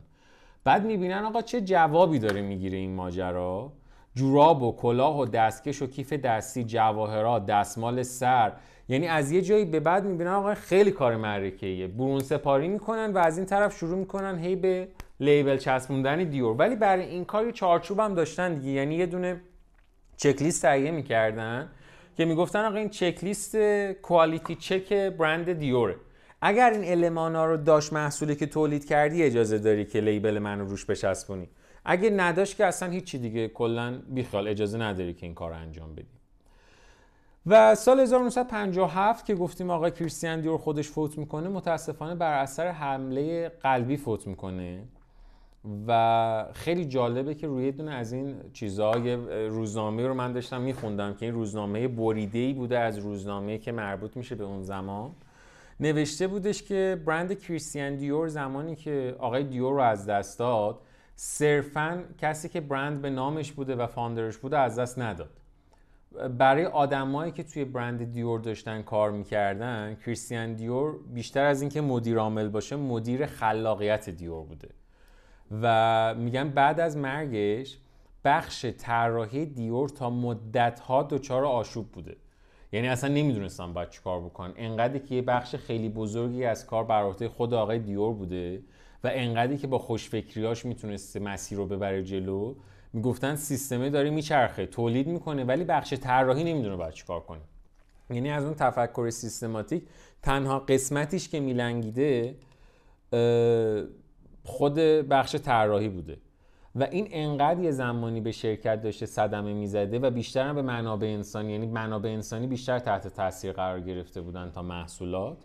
بعد 0.64 0.86
می‌بینن 0.86 1.24
آقا 1.24 1.42
چه 1.42 1.60
جوابی 1.60 2.18
داره 2.18 2.40
می‌گیره 2.40 2.78
این 2.78 2.94
ماجرا؟ 2.94 3.72
جوراب 4.14 4.62
و 4.62 4.76
کلاه 4.76 5.20
و 5.20 5.24
دستکش 5.24 5.82
و 5.82 5.86
کیف 5.86 6.12
دستی 6.12 6.64
جواهرات 6.64 7.46
دستمال 7.46 8.02
سر. 8.02 8.52
یعنی 8.88 9.06
از 9.06 9.32
یه 9.32 9.42
جایی 9.42 9.64
به 9.64 9.80
بعد 9.80 10.04
می‌بینن 10.04 10.30
آقا 10.30 10.54
خیلی 10.54 10.90
کار 10.90 11.16
معرکه 11.16 11.90
برون 11.98 12.20
سپاری 12.20 12.68
می‌کنن 12.68 13.12
و 13.12 13.18
از 13.18 13.38
این 13.38 13.46
طرف 13.46 13.76
شروع 13.76 13.98
می‌کنن 13.98 14.38
هی 14.38 14.56
به 14.56 14.88
لیبل 15.20 15.56
چسبوندن 15.56 16.24
دیور. 16.24 16.56
ولی 16.56 16.76
برای 16.76 17.04
این 17.04 17.24
کار 17.24 17.46
یه 17.46 17.52
داشتن 18.14 18.54
دیگه. 18.54 18.70
یعنی 18.70 18.94
یه 18.94 19.06
دونه 19.06 19.40
چکلیست 20.16 20.62
تهیه 20.62 20.90
می‌کردن. 20.90 21.68
که 22.18 22.24
می‌گفتن 22.24 22.64
آقا 22.64 22.76
این 22.76 22.88
چکلیست 22.88 23.56
کوالیتی 24.02 24.54
چک 24.54 24.92
برند 24.92 25.52
دیوره 25.52 25.96
اگر 26.40 26.70
این 26.70 27.04
المانا 27.04 27.46
رو 27.46 27.56
داشت 27.56 27.92
محصولی 27.92 28.36
که 28.36 28.46
تولید 28.46 28.84
کردی 28.84 29.22
اجازه 29.22 29.58
داری 29.58 29.84
که 29.84 30.00
لیبل 30.00 30.38
منو 30.38 30.64
روش 30.64 30.86
بچسبونی. 30.86 31.48
اگه 31.84 32.10
نداشت 32.10 32.56
که 32.56 32.66
اصلا 32.66 32.90
هیچی 32.90 33.18
دیگه 33.18 33.48
کلا 33.48 34.02
بیخیال 34.08 34.48
اجازه 34.48 34.78
نداری 34.78 35.14
که 35.14 35.26
این 35.26 35.34
کار 35.34 35.50
رو 35.50 35.56
انجام 35.56 35.94
بدی. 35.94 36.18
و 37.46 37.74
سال 37.74 38.00
1957 38.00 39.26
که 39.26 39.34
گفتیم 39.34 39.70
آقای 39.70 39.90
کریستیان 39.90 40.40
دیور 40.40 40.58
خودش 40.58 40.88
فوت 40.88 41.18
می‌کنه 41.18 41.48
متاسفانه 41.48 42.14
بر 42.14 42.42
اثر 42.42 42.68
حمله 42.68 43.48
قلبی 43.48 43.96
فوت 43.96 44.26
می‌کنه. 44.26 44.82
و 45.86 46.46
خیلی 46.52 46.84
جالبه 46.84 47.34
که 47.34 47.46
روی 47.46 47.72
دونه 47.72 47.90
از 47.94 48.12
این 48.12 48.36
چیزها 48.52 48.98
یه 48.98 49.16
روزنامه 49.48 50.06
رو 50.06 50.14
من 50.14 50.32
داشتم 50.32 50.60
میخوندم 50.60 51.14
که 51.14 51.26
این 51.26 51.34
روزنامه 51.34 51.88
بریده 51.88 52.38
ای 52.38 52.52
بوده 52.52 52.78
از 52.78 52.98
روزنامه 52.98 53.58
که 53.58 53.72
مربوط 53.72 54.16
میشه 54.16 54.34
به 54.34 54.44
اون 54.44 54.62
زمان. 54.62 55.10
نوشته 55.80 56.26
بودش 56.26 56.62
که 56.62 57.02
برند 57.06 57.40
کریستیان 57.40 57.96
دیور 57.96 58.28
زمانی 58.28 58.76
که 58.76 59.16
آقای 59.18 59.44
دیور 59.44 59.72
رو 59.72 59.80
از 59.80 60.06
دست 60.06 60.38
داد 60.38 60.78
صرفا 61.16 62.04
کسی 62.18 62.48
که 62.48 62.60
برند 62.60 63.02
به 63.02 63.10
نامش 63.10 63.52
بوده 63.52 63.76
و 63.76 63.86
فاندرش 63.86 64.36
بوده 64.36 64.58
از 64.58 64.78
دست 64.78 64.98
نداد. 64.98 65.30
برای 66.38 66.64
آدمایی 66.64 67.32
که 67.32 67.42
توی 67.42 67.64
برند 67.64 68.12
دیور 68.12 68.40
داشتن 68.40 68.82
کار 68.82 69.10
می‌کردن 69.10 69.96
کریستیان 70.04 70.54
دیور 70.54 70.94
بیشتر 71.14 71.44
از 71.44 71.60
اینکه 71.60 71.80
مدیر 71.80 72.18
عامل 72.18 72.48
باشه 72.48 72.76
مدیر 72.76 73.26
خلاقیت 73.26 74.10
دیور 74.10 74.42
بوده. 74.42 74.68
و 75.62 76.14
میگن 76.14 76.48
بعد 76.48 76.80
از 76.80 76.96
مرگش 76.96 77.78
بخش 78.24 78.66
طراحی 78.66 79.46
دیور 79.46 79.88
تا 79.88 80.10
مدت 80.10 80.80
ها 80.80 81.02
دچار 81.02 81.44
آشوب 81.44 81.92
بوده. 81.92 82.16
یعنی 82.72 82.88
اصلا 82.88 83.14
نمی‌دونستم 83.14 83.72
باید 83.72 83.90
چی 83.90 84.00
کار 84.04 84.20
بکنن. 84.20 84.52
انقدری 84.56 85.00
که 85.00 85.14
یه 85.14 85.22
بخش 85.22 85.54
خیلی 85.54 85.88
بزرگی 85.88 86.44
از 86.44 86.66
کار 86.66 86.84
بر 86.84 87.12
خود 87.12 87.54
آقای 87.54 87.78
دیور 87.78 88.12
بوده 88.12 88.62
و 89.04 89.10
انقدری 89.12 89.58
که 89.58 89.66
با 89.66 89.78
خوشفکریاش 89.78 90.64
می‌تونسته 90.64 91.20
مسیر 91.20 91.58
رو 91.58 91.66
ببره 91.66 92.04
جلو 92.04 92.54
می‌گفتن 92.92 93.36
سیستمه 93.36 93.90
داره 93.90 94.10
میچرخه 94.10 94.66
تولید 94.66 95.06
می‌کنه 95.06 95.44
ولی 95.44 95.64
بخش 95.64 95.94
طراحی 95.94 96.44
نمی‌دونه 96.44 96.76
باید 96.76 96.92
چیکار 96.94 97.20
کنه. 97.20 97.40
یعنی 98.10 98.30
از 98.30 98.44
اون 98.44 98.54
تفکر 98.54 99.10
سیستماتیک 99.10 99.82
تنها 100.22 100.58
قسمتیش 100.58 101.28
که 101.28 101.40
میلنگیده 101.40 102.34
خود 104.44 104.74
بخش 104.74 105.36
طراحی 105.36 105.88
بوده. 105.88 106.18
و 106.74 106.82
این 106.82 107.08
انقدر 107.10 107.60
یه 107.60 107.70
زمانی 107.70 108.20
به 108.20 108.32
شرکت 108.32 108.82
داشته 108.82 109.06
صدمه 109.06 109.52
می‌زده 109.52 109.98
و 109.98 110.10
بیشتر 110.10 110.48
هم 110.48 110.54
به 110.54 110.62
منابع 110.62 111.06
انسانی 111.06 111.52
یعنی 111.52 111.66
منابع 111.66 112.10
انسانی 112.10 112.46
بیشتر 112.46 112.78
تحت 112.78 113.08
تاثیر 113.08 113.52
قرار 113.52 113.80
گرفته 113.80 114.20
بودن 114.20 114.50
تا 114.50 114.62
محصولات 114.62 115.38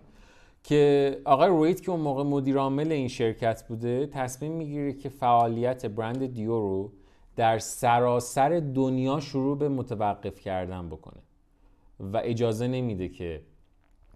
که 0.63 1.21
آقای 1.25 1.49
رویت 1.49 1.81
که 1.81 1.91
اون 1.91 1.99
موقع 1.99 2.23
مدیر 2.23 2.57
عامل 2.57 2.91
این 2.91 3.07
شرکت 3.07 3.67
بوده 3.67 4.07
تصمیم 4.07 4.51
می‌گیره 4.51 4.93
که 4.93 5.09
فعالیت 5.09 5.85
برند 5.85 6.33
دیو 6.33 6.51
رو 6.51 6.91
در 7.35 7.59
سراسر 7.59 8.59
دنیا 8.75 9.19
شروع 9.19 9.57
به 9.57 9.69
متوقف 9.69 10.39
کردن 10.39 10.89
بکنه. 10.89 11.21
و 11.99 12.21
اجازه 12.23 12.67
نمیده 12.67 13.09
که 13.09 13.41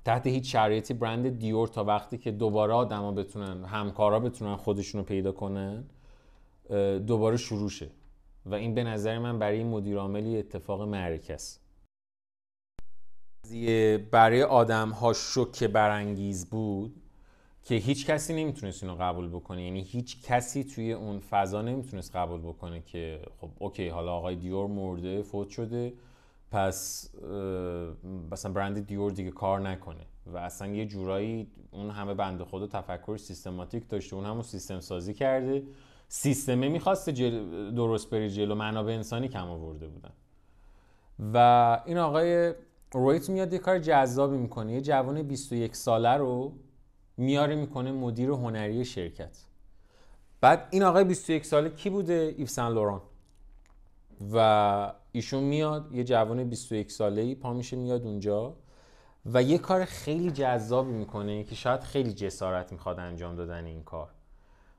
تحت 0.07 0.27
هیچ 0.27 0.51
شرایطی 0.51 0.93
برند 0.93 1.39
دیور 1.39 1.67
تا 1.67 1.83
وقتی 1.83 2.17
که 2.17 2.31
دوباره 2.31 2.73
آدما 2.73 3.11
بتونن 3.11 3.65
همکارا 3.65 4.19
بتونن 4.19 4.55
خودشون 4.55 4.99
رو 4.99 5.05
پیدا 5.05 5.31
کنن 5.31 5.83
دوباره 7.07 7.37
شروع 7.37 7.69
شه. 7.69 7.89
و 8.45 8.55
این 8.55 8.73
به 8.75 8.83
نظر 8.83 9.19
من 9.19 9.39
برای 9.39 9.63
مدیر 9.63 9.97
عاملی 9.97 10.37
اتفاق 10.37 10.81
معرکه 10.81 11.33
است. 11.33 11.61
برای 14.11 14.43
آدم 14.43 14.89
ها 14.89 15.13
شوکه 15.13 15.67
برانگیز 15.67 16.49
بود 16.49 17.01
که 17.63 17.75
هیچ 17.75 18.05
کسی 18.05 18.33
نمی‌تونست 18.33 18.83
اینو 18.83 18.95
قبول 18.95 19.29
بکنه. 19.29 19.63
یعنی 19.63 19.81
هیچ 19.81 20.23
کسی 20.23 20.63
توی 20.63 20.93
اون 20.93 21.19
فضا 21.19 21.61
نمی‌تونست 21.61 22.15
قبول 22.15 22.41
بکنه 22.41 22.81
که 22.81 23.21
خب 23.37 23.49
اوکی 23.59 23.87
حالا 23.87 24.13
آقای 24.13 24.35
دیور 24.35 24.67
مرده 24.67 25.21
فوت 25.21 25.49
شده. 25.49 25.93
پس 26.51 27.09
مثلا 28.31 28.51
برند 28.51 28.87
دیور 28.87 29.11
دیگه 29.11 29.31
کار 29.31 29.59
نکنه. 29.59 30.05
و 30.25 30.37
اصلا 30.37 30.67
یه 30.67 30.85
جورایی 30.85 31.47
اون 31.71 31.89
همه 31.89 32.13
بنده 32.13 32.45
خدا 32.45 32.67
تفکر 32.67 33.17
سیستماتیک 33.17 33.89
داشته. 33.89 34.15
اون 34.15 34.25
همون 34.25 34.41
سیستم 34.41 34.79
سازی 34.79 35.13
کرده. 35.13 35.63
سیستمه 36.07 36.67
می‌خواسته 36.69 37.13
جل... 37.13 37.71
درست 37.75 38.09
بری 38.09 38.29
جلو. 38.29 38.55
منابع 38.55 38.93
انسانی 38.93 39.27
کم 39.27 39.47
آورده 39.47 39.87
بودن. 39.87 40.11
و 41.33 41.37
این 41.85 41.97
آقای 41.97 42.53
رویت 42.91 43.29
میاد 43.29 43.53
یه 43.53 43.59
کار 43.59 43.79
جذابی 43.79 44.37
می‌کنه. 44.37 44.73
یه 44.73 44.81
جوان 44.81 45.21
21 45.21 45.75
ساله 45.75 46.17
رو 46.17 46.53
میاره 47.17 47.55
می‌کنه 47.55 47.91
مدیر 47.91 48.29
هنری 48.29 48.85
شرکت. 48.85 49.45
بعد 50.41 50.67
این 50.71 50.83
آقای 50.83 51.03
21 51.03 51.45
ساله 51.45 51.69
کی 51.69 51.89
بوده؟ 51.89 52.35
ایفسن 52.37 52.69
لوران. 52.69 53.01
و 54.33 54.93
ایشون 55.17 55.43
میاد 55.43 55.91
یه 55.91 56.03
جوان 56.03 56.43
21 56.43 56.91
ساله 56.91 57.21
ای 57.21 57.35
پا 57.35 57.53
میشه 57.53 57.75
میاد 57.77 58.03
اونجا 58.03 58.53
و 59.25 59.43
یه 59.43 59.57
کار 59.57 59.85
خیلی 59.85 60.31
جذابی 60.31 60.91
می‌کنه 60.91 61.43
که 61.43 61.55
شاید 61.55 61.81
خیلی 61.81 62.13
جسارت 62.13 62.71
می‌خواد 62.71 62.99
انجام 62.99 63.35
دادن 63.35 63.65
این 63.65 63.83
کار. 63.83 64.09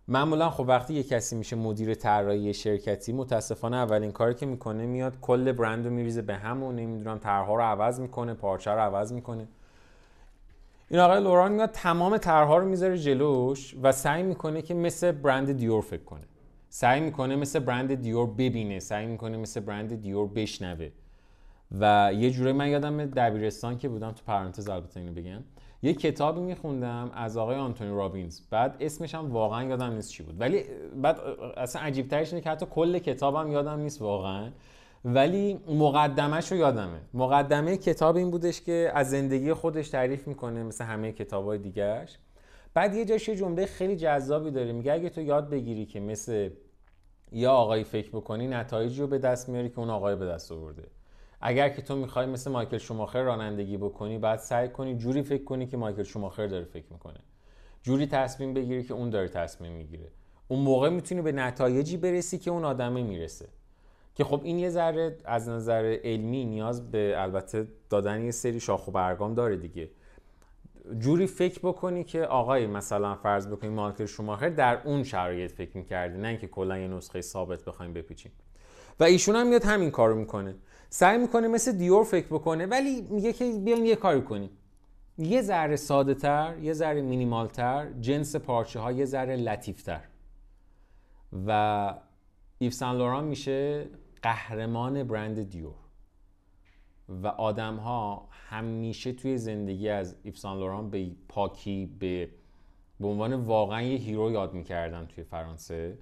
معمولا 0.09 0.51
خب 0.51 0.65
وقتی 0.69 0.95
یه 0.95 1.03
کسی 1.03 1.37
میشه 1.37 1.57
مدیر 1.57 1.95
طراحی 1.95 2.55
شرکتی 2.55 3.13
متاسفانه 3.13 3.77
اولین 3.77 4.13
کاری 4.13 4.35
که 4.35 4.47
می‌کنه 4.47 4.87
میاد 4.87 5.21
کل 5.21 5.53
برند 5.53 5.87
رو 5.87 5.93
میریزه 5.93 6.23
به 6.23 6.35
هم 6.35 6.63
و 6.63 6.73
نمی‌دونم 6.73 7.19
طرحها 7.19 7.55
رو 7.55 7.63
عوض 7.63 8.01
می‌کنه 8.01 8.35
پارچه 8.35 8.71
رو 8.71 8.81
عوض 8.81 9.13
می‌کنه. 9.13 9.49
این 10.91 11.01
آقای 11.01 11.21
لوران 11.21 11.53
میاد 11.53 11.71
تمام 11.71 12.19
طرحها 12.19 12.59
رو 12.59 12.69
می‌ذاره 12.69 12.99
جلوش 12.99 13.75
و 13.83 13.93
سعی 13.93 14.23
می‌کنه 14.23 14.63
که 14.63 14.75
مثل 14.75 15.13
برند 15.13 15.53
دیور 15.53 15.81
فکر 15.81 16.05
کنه. 16.05 16.28
سعی 16.69 17.01
می‌کنه 17.01 17.37
مثل 17.37 17.59
برند 17.59 17.95
دیور 17.95 18.27
ببینه 18.27 18.79
سعی 18.79 19.07
می‌کنه 19.07 19.37
مثل 19.37 19.61
برند 19.61 20.03
دیور 20.03 20.27
بشنوه. 20.27 20.89
و 21.81 22.11
یه 22.15 22.31
جوره 22.31 22.53
من 22.53 22.69
یادم 22.69 23.05
دبیرستان 23.05 23.79
که 23.79 23.89
بودم 23.89 24.11
تو 24.13 24.23
پرانتز 24.27 24.69
البته 24.69 25.01
اینو 25.01 25.13
بگم 25.13 25.45
یه 25.83 25.95
کتابی 25.95 26.41
میخوندم 26.41 27.11
از 27.15 27.37
آقای 27.37 27.57
آنتونی 27.57 27.91
رابینز. 27.91 28.41
بعد 28.51 28.77
اسمش 28.81 29.15
هم 29.15 29.33
واقعا 29.33 29.65
یادم 29.65 29.93
نیست 29.93 30.11
چی 30.11 30.23
بود. 30.23 30.41
ولی 30.41 30.63
بعد 31.03 31.21
اصلا 31.57 31.83
عجیب 31.83 32.09
ترش 32.09 32.33
اینه 32.33 32.45
که 32.45 32.51
حتی 32.51 32.67
کل 32.67 32.99
کتابم 32.99 33.53
یادم 33.53 33.81
نیست 33.81 34.03
واقعا. 34.03 34.51
ولی 35.05 35.61
مقدمهش 35.69 36.53
رو 36.53 36.59
یادمه. 36.59 37.01
مقدمه 37.15 37.77
کتاب 37.77 38.17
این 38.17 38.31
بودش 38.31 38.61
که 38.61 38.93
از 38.95 39.11
زندگی 39.11 39.53
خودش 39.53 39.89
تعریف 39.89 40.29
می‌کنه 40.29 40.63
مثل 40.63 40.85
همه 40.85 41.13
کتابای 41.13 41.59
دیگهش 41.59 42.19
بعد 42.79 42.95
یه 42.95 43.05
جاش 43.05 43.29
یه 43.29 43.37
جمله 43.37 43.67
خیلی 43.67 43.97
جذابی 43.97 44.51
داره 44.51 44.73
میگه 44.73 44.93
اگه 44.93 45.09
تو 45.09 45.21
یاد 45.21 45.51
بگیری 45.51 45.87
که 45.87 46.01
مثل 46.01 46.51
یا 47.33 47.53
آقایی 47.53 47.85
فکر 47.85 48.09
بکنی 48.09 48.47
نتایجی 48.47 49.01
رو 49.01 49.07
به 49.07 49.19
دست 49.19 49.49
میاری 49.49 49.69
که 49.69 49.79
اون 49.79 49.91
آقای 49.91 50.17
به 50.17 50.27
دست 50.27 50.53
آورده. 50.53 50.83
اگر 51.41 51.69
که 51.69 51.83
تو 51.83 51.97
می‌خوای 51.97 52.27
مثل 52.27 52.51
مایکل 52.51 52.79
شوماخر 52.79 53.23
رانندگی 53.23 53.77
بکنی 53.77 54.19
بعد 54.19 54.39
سعی 54.39 54.69
کنی 54.69 54.97
جوری 54.97 55.23
فکر 55.23 55.45
کنی 55.45 55.67
که 55.67 55.77
مایکل 55.77 56.03
شوماخر 56.03 56.47
داره 56.47 56.65
فکر 56.65 56.85
می‌کنه. 56.91 57.21
جوری 57.83 58.07
تصمیم 58.07 58.55
بگیری 58.55 58.83
که 58.83 58.95
اون 58.95 59.11
داره 59.11 59.29
تصمیم 59.29 59.73
می‌گیره. 59.73 60.09
اون 60.49 60.61
موقع 60.61 60.89
می‌تونی 60.89 61.23
به 61.23 61.33
نتایجی 61.33 61.97
برسی 61.97 62.39
که 62.39 62.51
اون 62.51 62.65
آدمه 62.65 63.03
می‌رسه. 63.03 63.49
که 64.15 64.25
خب 64.25 64.41
این 64.45 64.59
یه 64.59 64.71
ذره 64.71 65.17
از 65.25 65.49
نظر 65.49 65.99
علمی 66.05 66.45
نیاز 66.45 66.91
به 66.91 67.15
البته 67.17 67.67
دادن 67.91 68.25
یه 68.25 68.31
سری 68.31 68.61
شاخ 68.61 68.89
و 68.89 68.91
برگام 68.91 69.35
داره 69.35 69.57
دیگه. 69.57 69.91
جوری 70.99 71.27
فکر 71.27 71.59
بکنی 71.59 72.05
که 72.05 72.25
آقای 72.25 72.67
مثلا 72.67 73.15
فرض 73.15 73.49
بکنی 73.49 73.71
مایکل 73.71 74.07
شوماخر 74.07 74.49
در 74.49 74.83
اون 74.85 75.05
شرایط 75.05 75.53
فکر 75.53 75.77
می‌کرده 75.77 76.17
نه 76.17 76.29
اینکه 76.29 76.47
کلا 76.47 76.79
یه 76.79 76.89
نسخه 76.89 77.21
ثابت 77.21 77.65
بخوایم 77.65 77.93
بپیچیم. 77.93 78.33
و 79.01 79.05
ایشون 79.05 79.37
هم 79.37 79.47
میاد 79.47 79.65
همین 79.65 79.91
کارو 79.91 80.15
می‌کنه. 80.15 80.55
سعی 80.89 81.19
می‌کنه 81.19 81.49
مثل 81.49 81.73
دیور 81.73 82.05
فکر 82.05 82.27
بکنه 82.27 82.67
ولی 82.67 83.01
میگه 83.11 83.33
که 83.33 83.53
بیاین 83.65 83.87
یه 83.87 83.97
کاری 83.97 84.23
کنیم. 84.23 84.51
یه 85.19 85.43
ذره 85.43 85.77
ساده 85.77 86.15
تر 86.15 86.55
یه 86.63 86.73
ذره 86.73 87.03
مینیمال 87.03 87.47
تر 87.47 87.93
جنس 88.01 88.37
پارچه 88.37 88.81
ها 88.81 88.93
یه 88.93 89.05
ذره 89.05 89.37
لطیف 89.37 89.83
تر 89.83 90.01
و 91.47 91.95
ایف 92.59 92.75
سان 92.75 92.97
لوران 92.97 93.25
میشه 93.25 93.87
قهرمان 94.23 95.05
برند 95.05 95.51
دیور. 95.51 95.88
و 97.09 97.27
آدم 97.27 97.77
ها 97.77 98.29
همیشه 98.31 99.13
توی 99.13 99.39
زندگی 99.39 99.89
از 99.89 100.17
ایو 100.23 100.39
سن 100.39 100.59
لوران 100.59 100.91
به 100.91 101.11
پاکی 101.29 101.87
به 101.99 102.29
به 103.01 103.09
عنوان 103.09 103.35
واقعا 103.35 103.83
یه 103.83 103.99
hero 103.99 104.31
یاد 104.31 104.55
می‌کردن 104.55 105.07
توی 105.07 105.25
فرانسه 105.25 105.99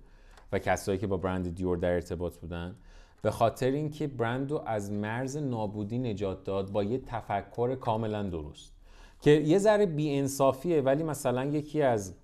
و 0.52 0.58
کسایی 0.58 0.98
که 0.98 1.06
با 1.06 1.16
برند 1.16 1.54
دیور 1.54 1.76
در 1.76 1.92
ارتباط 1.92 2.36
بودن. 2.36 2.76
به 3.22 3.30
خاطر 3.30 3.70
اینکه 3.70 4.06
برند 4.06 4.50
رو 4.50 4.62
از 4.66 4.92
مرز 4.92 5.36
نابودی 5.36 5.98
نجات 5.98 6.44
داد 6.44 6.72
با 6.72 6.84
یه 6.84 6.98
تفکر 6.98 7.74
کاملا 7.74 8.22
درست. 8.22 8.72
که 9.20 9.30
یه 9.30 9.58
ذره 9.58 9.86
بیانصافیه 9.86 10.80
ولی 10.80 11.02
مثلا 11.02 11.44
یکی 11.44 11.82
از 11.82 12.14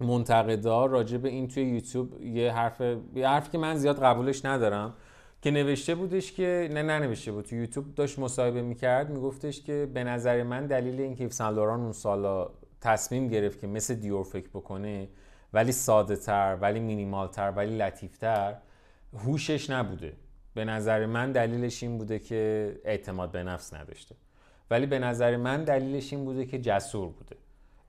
منتقدا 0.00 0.86
راجع 0.86 1.18
به 1.18 1.28
این 1.28 1.48
توی 1.48 1.62
یوتیوب 1.62 2.22
یه 2.22 2.52
حرف 2.52 2.80
یه 3.14 3.28
حرفی 3.28 3.50
که 3.50 3.58
من 3.58 3.76
زیاد 3.76 4.02
قبولش 4.02 4.44
ندارم. 4.44 4.94
که 5.42 5.50
نوشته 5.50 5.94
بودش 5.94 6.32
که 6.32 6.68
نه 6.72 6.82
ننوشته 6.82 7.32
بود 7.32 7.44
تو 7.44 7.56
یوتیوب 7.56 7.94
داشت 7.94 8.18
مصاحبه 8.18 8.62
می‌کرد 8.62 9.10
میگفتش 9.10 9.62
که 9.62 9.88
به 9.94 10.04
نظر 10.04 10.42
من 10.42 10.66
دلیل 10.66 11.00
اینکه 11.00 11.28
سان 11.28 11.54
لوران 11.54 11.80
اون 11.80 11.92
سالا 11.92 12.50
تصمیم 12.80 13.28
گرفت 13.28 13.60
که 13.60 13.66
مثل 13.66 13.94
دیور 13.94 14.24
فکر 14.24 14.48
بکنه 14.48 15.08
ولی 15.52 15.72
ساده 15.72 16.16
تر 16.16 16.58
ولی 16.60 16.80
مینیمال 16.80 17.28
تر 17.28 17.50
ولی 17.50 17.76
لطیف 17.76 18.18
تر 18.18 18.56
هوشش 19.14 19.70
نبوده. 19.70 20.12
به 20.54 20.64
نظر 20.64 21.06
من 21.06 21.32
دلیلش 21.32 21.82
این 21.82 21.98
بوده 21.98 22.18
که 22.18 22.72
اعتماد 22.84 23.30
به 23.30 23.42
نفس 23.42 23.74
نداشته. 23.74 24.14
ولی 24.70 24.86
به 24.86 24.98
نظر 24.98 25.36
من 25.36 25.64
دلیلش 25.64 26.12
این 26.12 26.24
بوده 26.24 26.46
که 26.46 26.58
جسور 26.58 27.08
بوده. 27.08 27.36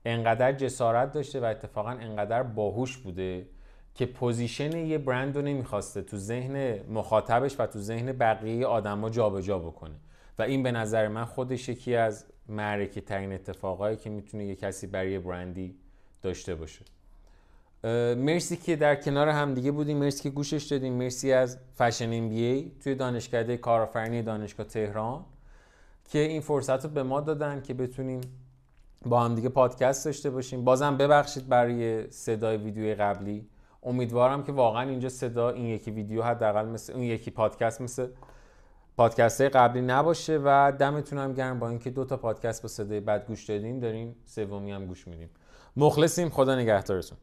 انقدر 0.04 0.52
جسارت 0.52 1.12
داشته 1.12 1.40
و 1.40 1.44
اتفاقا 1.44 1.90
انقدر 1.90 2.42
باهوش 2.42 2.96
بوده 2.96 3.46
که 3.94 4.06
position 4.06 4.76
یه 4.76 4.98
برند 4.98 5.36
رو 5.36 5.42
نمی‌خواسته 5.42 6.02
تو 6.02 6.16
ذهن 6.16 6.80
مخاطبش 6.90 7.60
و 7.60 7.66
تو 7.66 7.78
ذهن 7.78 8.12
بقیه 8.12 8.66
آدما 8.66 9.10
جابجا 9.10 9.58
بکنه. 9.58 9.94
و 10.38 10.42
این 10.42 10.62
به 10.62 10.72
نظر 10.72 11.08
من 11.08 11.24
خودش 11.24 11.68
یکی 11.68 11.96
از 11.96 12.24
معرکه 12.48 13.00
ترین 13.00 13.32
اتفاقایی 13.32 13.96
که 13.96 14.10
می‌تونه 14.10 14.44
یه 14.44 14.54
کسی 14.54 14.86
برای 14.86 15.18
برندی 15.18 15.74
داشته 16.22 16.54
باشه. 16.54 16.84
مرسی 18.14 18.56
که 18.56 18.76
در 18.76 18.94
کنار 18.94 19.28
هم 19.28 19.54
دیگه 19.54 19.70
بودیم. 19.70 19.96
مرسی 19.96 20.22
که 20.22 20.30
گوش 20.30 20.64
دادین. 20.64 20.92
مرسی 20.92 21.32
از 21.32 21.58
fashion 21.78 22.12
MBA 22.12 22.72
توی 22.82 22.94
دانشکده 22.94 23.56
کارآفرینی 23.56 24.22
دانشگاه 24.22 24.66
تهران 24.66 25.24
که 26.08 26.18
این 26.18 26.40
فرصت 26.40 26.84
رو 26.84 26.90
به 26.90 27.02
ما 27.02 27.20
دادن 27.20 27.62
که 27.62 27.74
بتونیم 27.74 28.20
با 29.06 29.20
هم 29.20 29.34
دیگه 29.34 29.48
پادکست 29.48 30.04
داشته 30.04 30.30
باشیم. 30.30 30.64
بازم 30.64 30.96
ببخشید 30.96 31.48
برای 31.48 32.10
صدای 32.10 32.56
ویدیوی 32.56 32.94
قبلی. 32.94 33.46
امیدوارم 33.84 34.42
که 34.42 34.52
واقعا 34.52 34.88
اینجا 34.90 35.08
صدا 35.08 35.50
این 35.50 35.66
یکی 35.66 35.90
ویدیو 35.90 36.22
حداقل 36.22 36.66
مثل 36.66 36.92
اون 36.92 37.02
یکی 37.02 37.30
پادکست 37.30 37.80
مثل 37.80 38.06
پادکست 38.96 39.40
قبلی 39.40 39.80
نباشه 39.80 40.40
و 40.44 40.72
دمتون 40.78 41.18
هم 41.18 41.32
گرم 41.32 41.58
با 41.58 41.68
اینکه 41.68 41.90
دو 41.90 42.04
تا 42.04 42.16
پادکست 42.16 42.62
با 42.62 42.68
صدای 42.68 43.00
بد 43.00 43.26
گوش 43.26 43.44
دادین 43.44 43.80
داریم 43.80 44.16
سومی 44.24 44.72
هم 44.72 44.86
گوش 44.86 45.08
میدیم 45.08 45.30
مخلصیم. 45.76 46.28
خدا 46.28 46.54
نگهدارتون. 46.54 47.18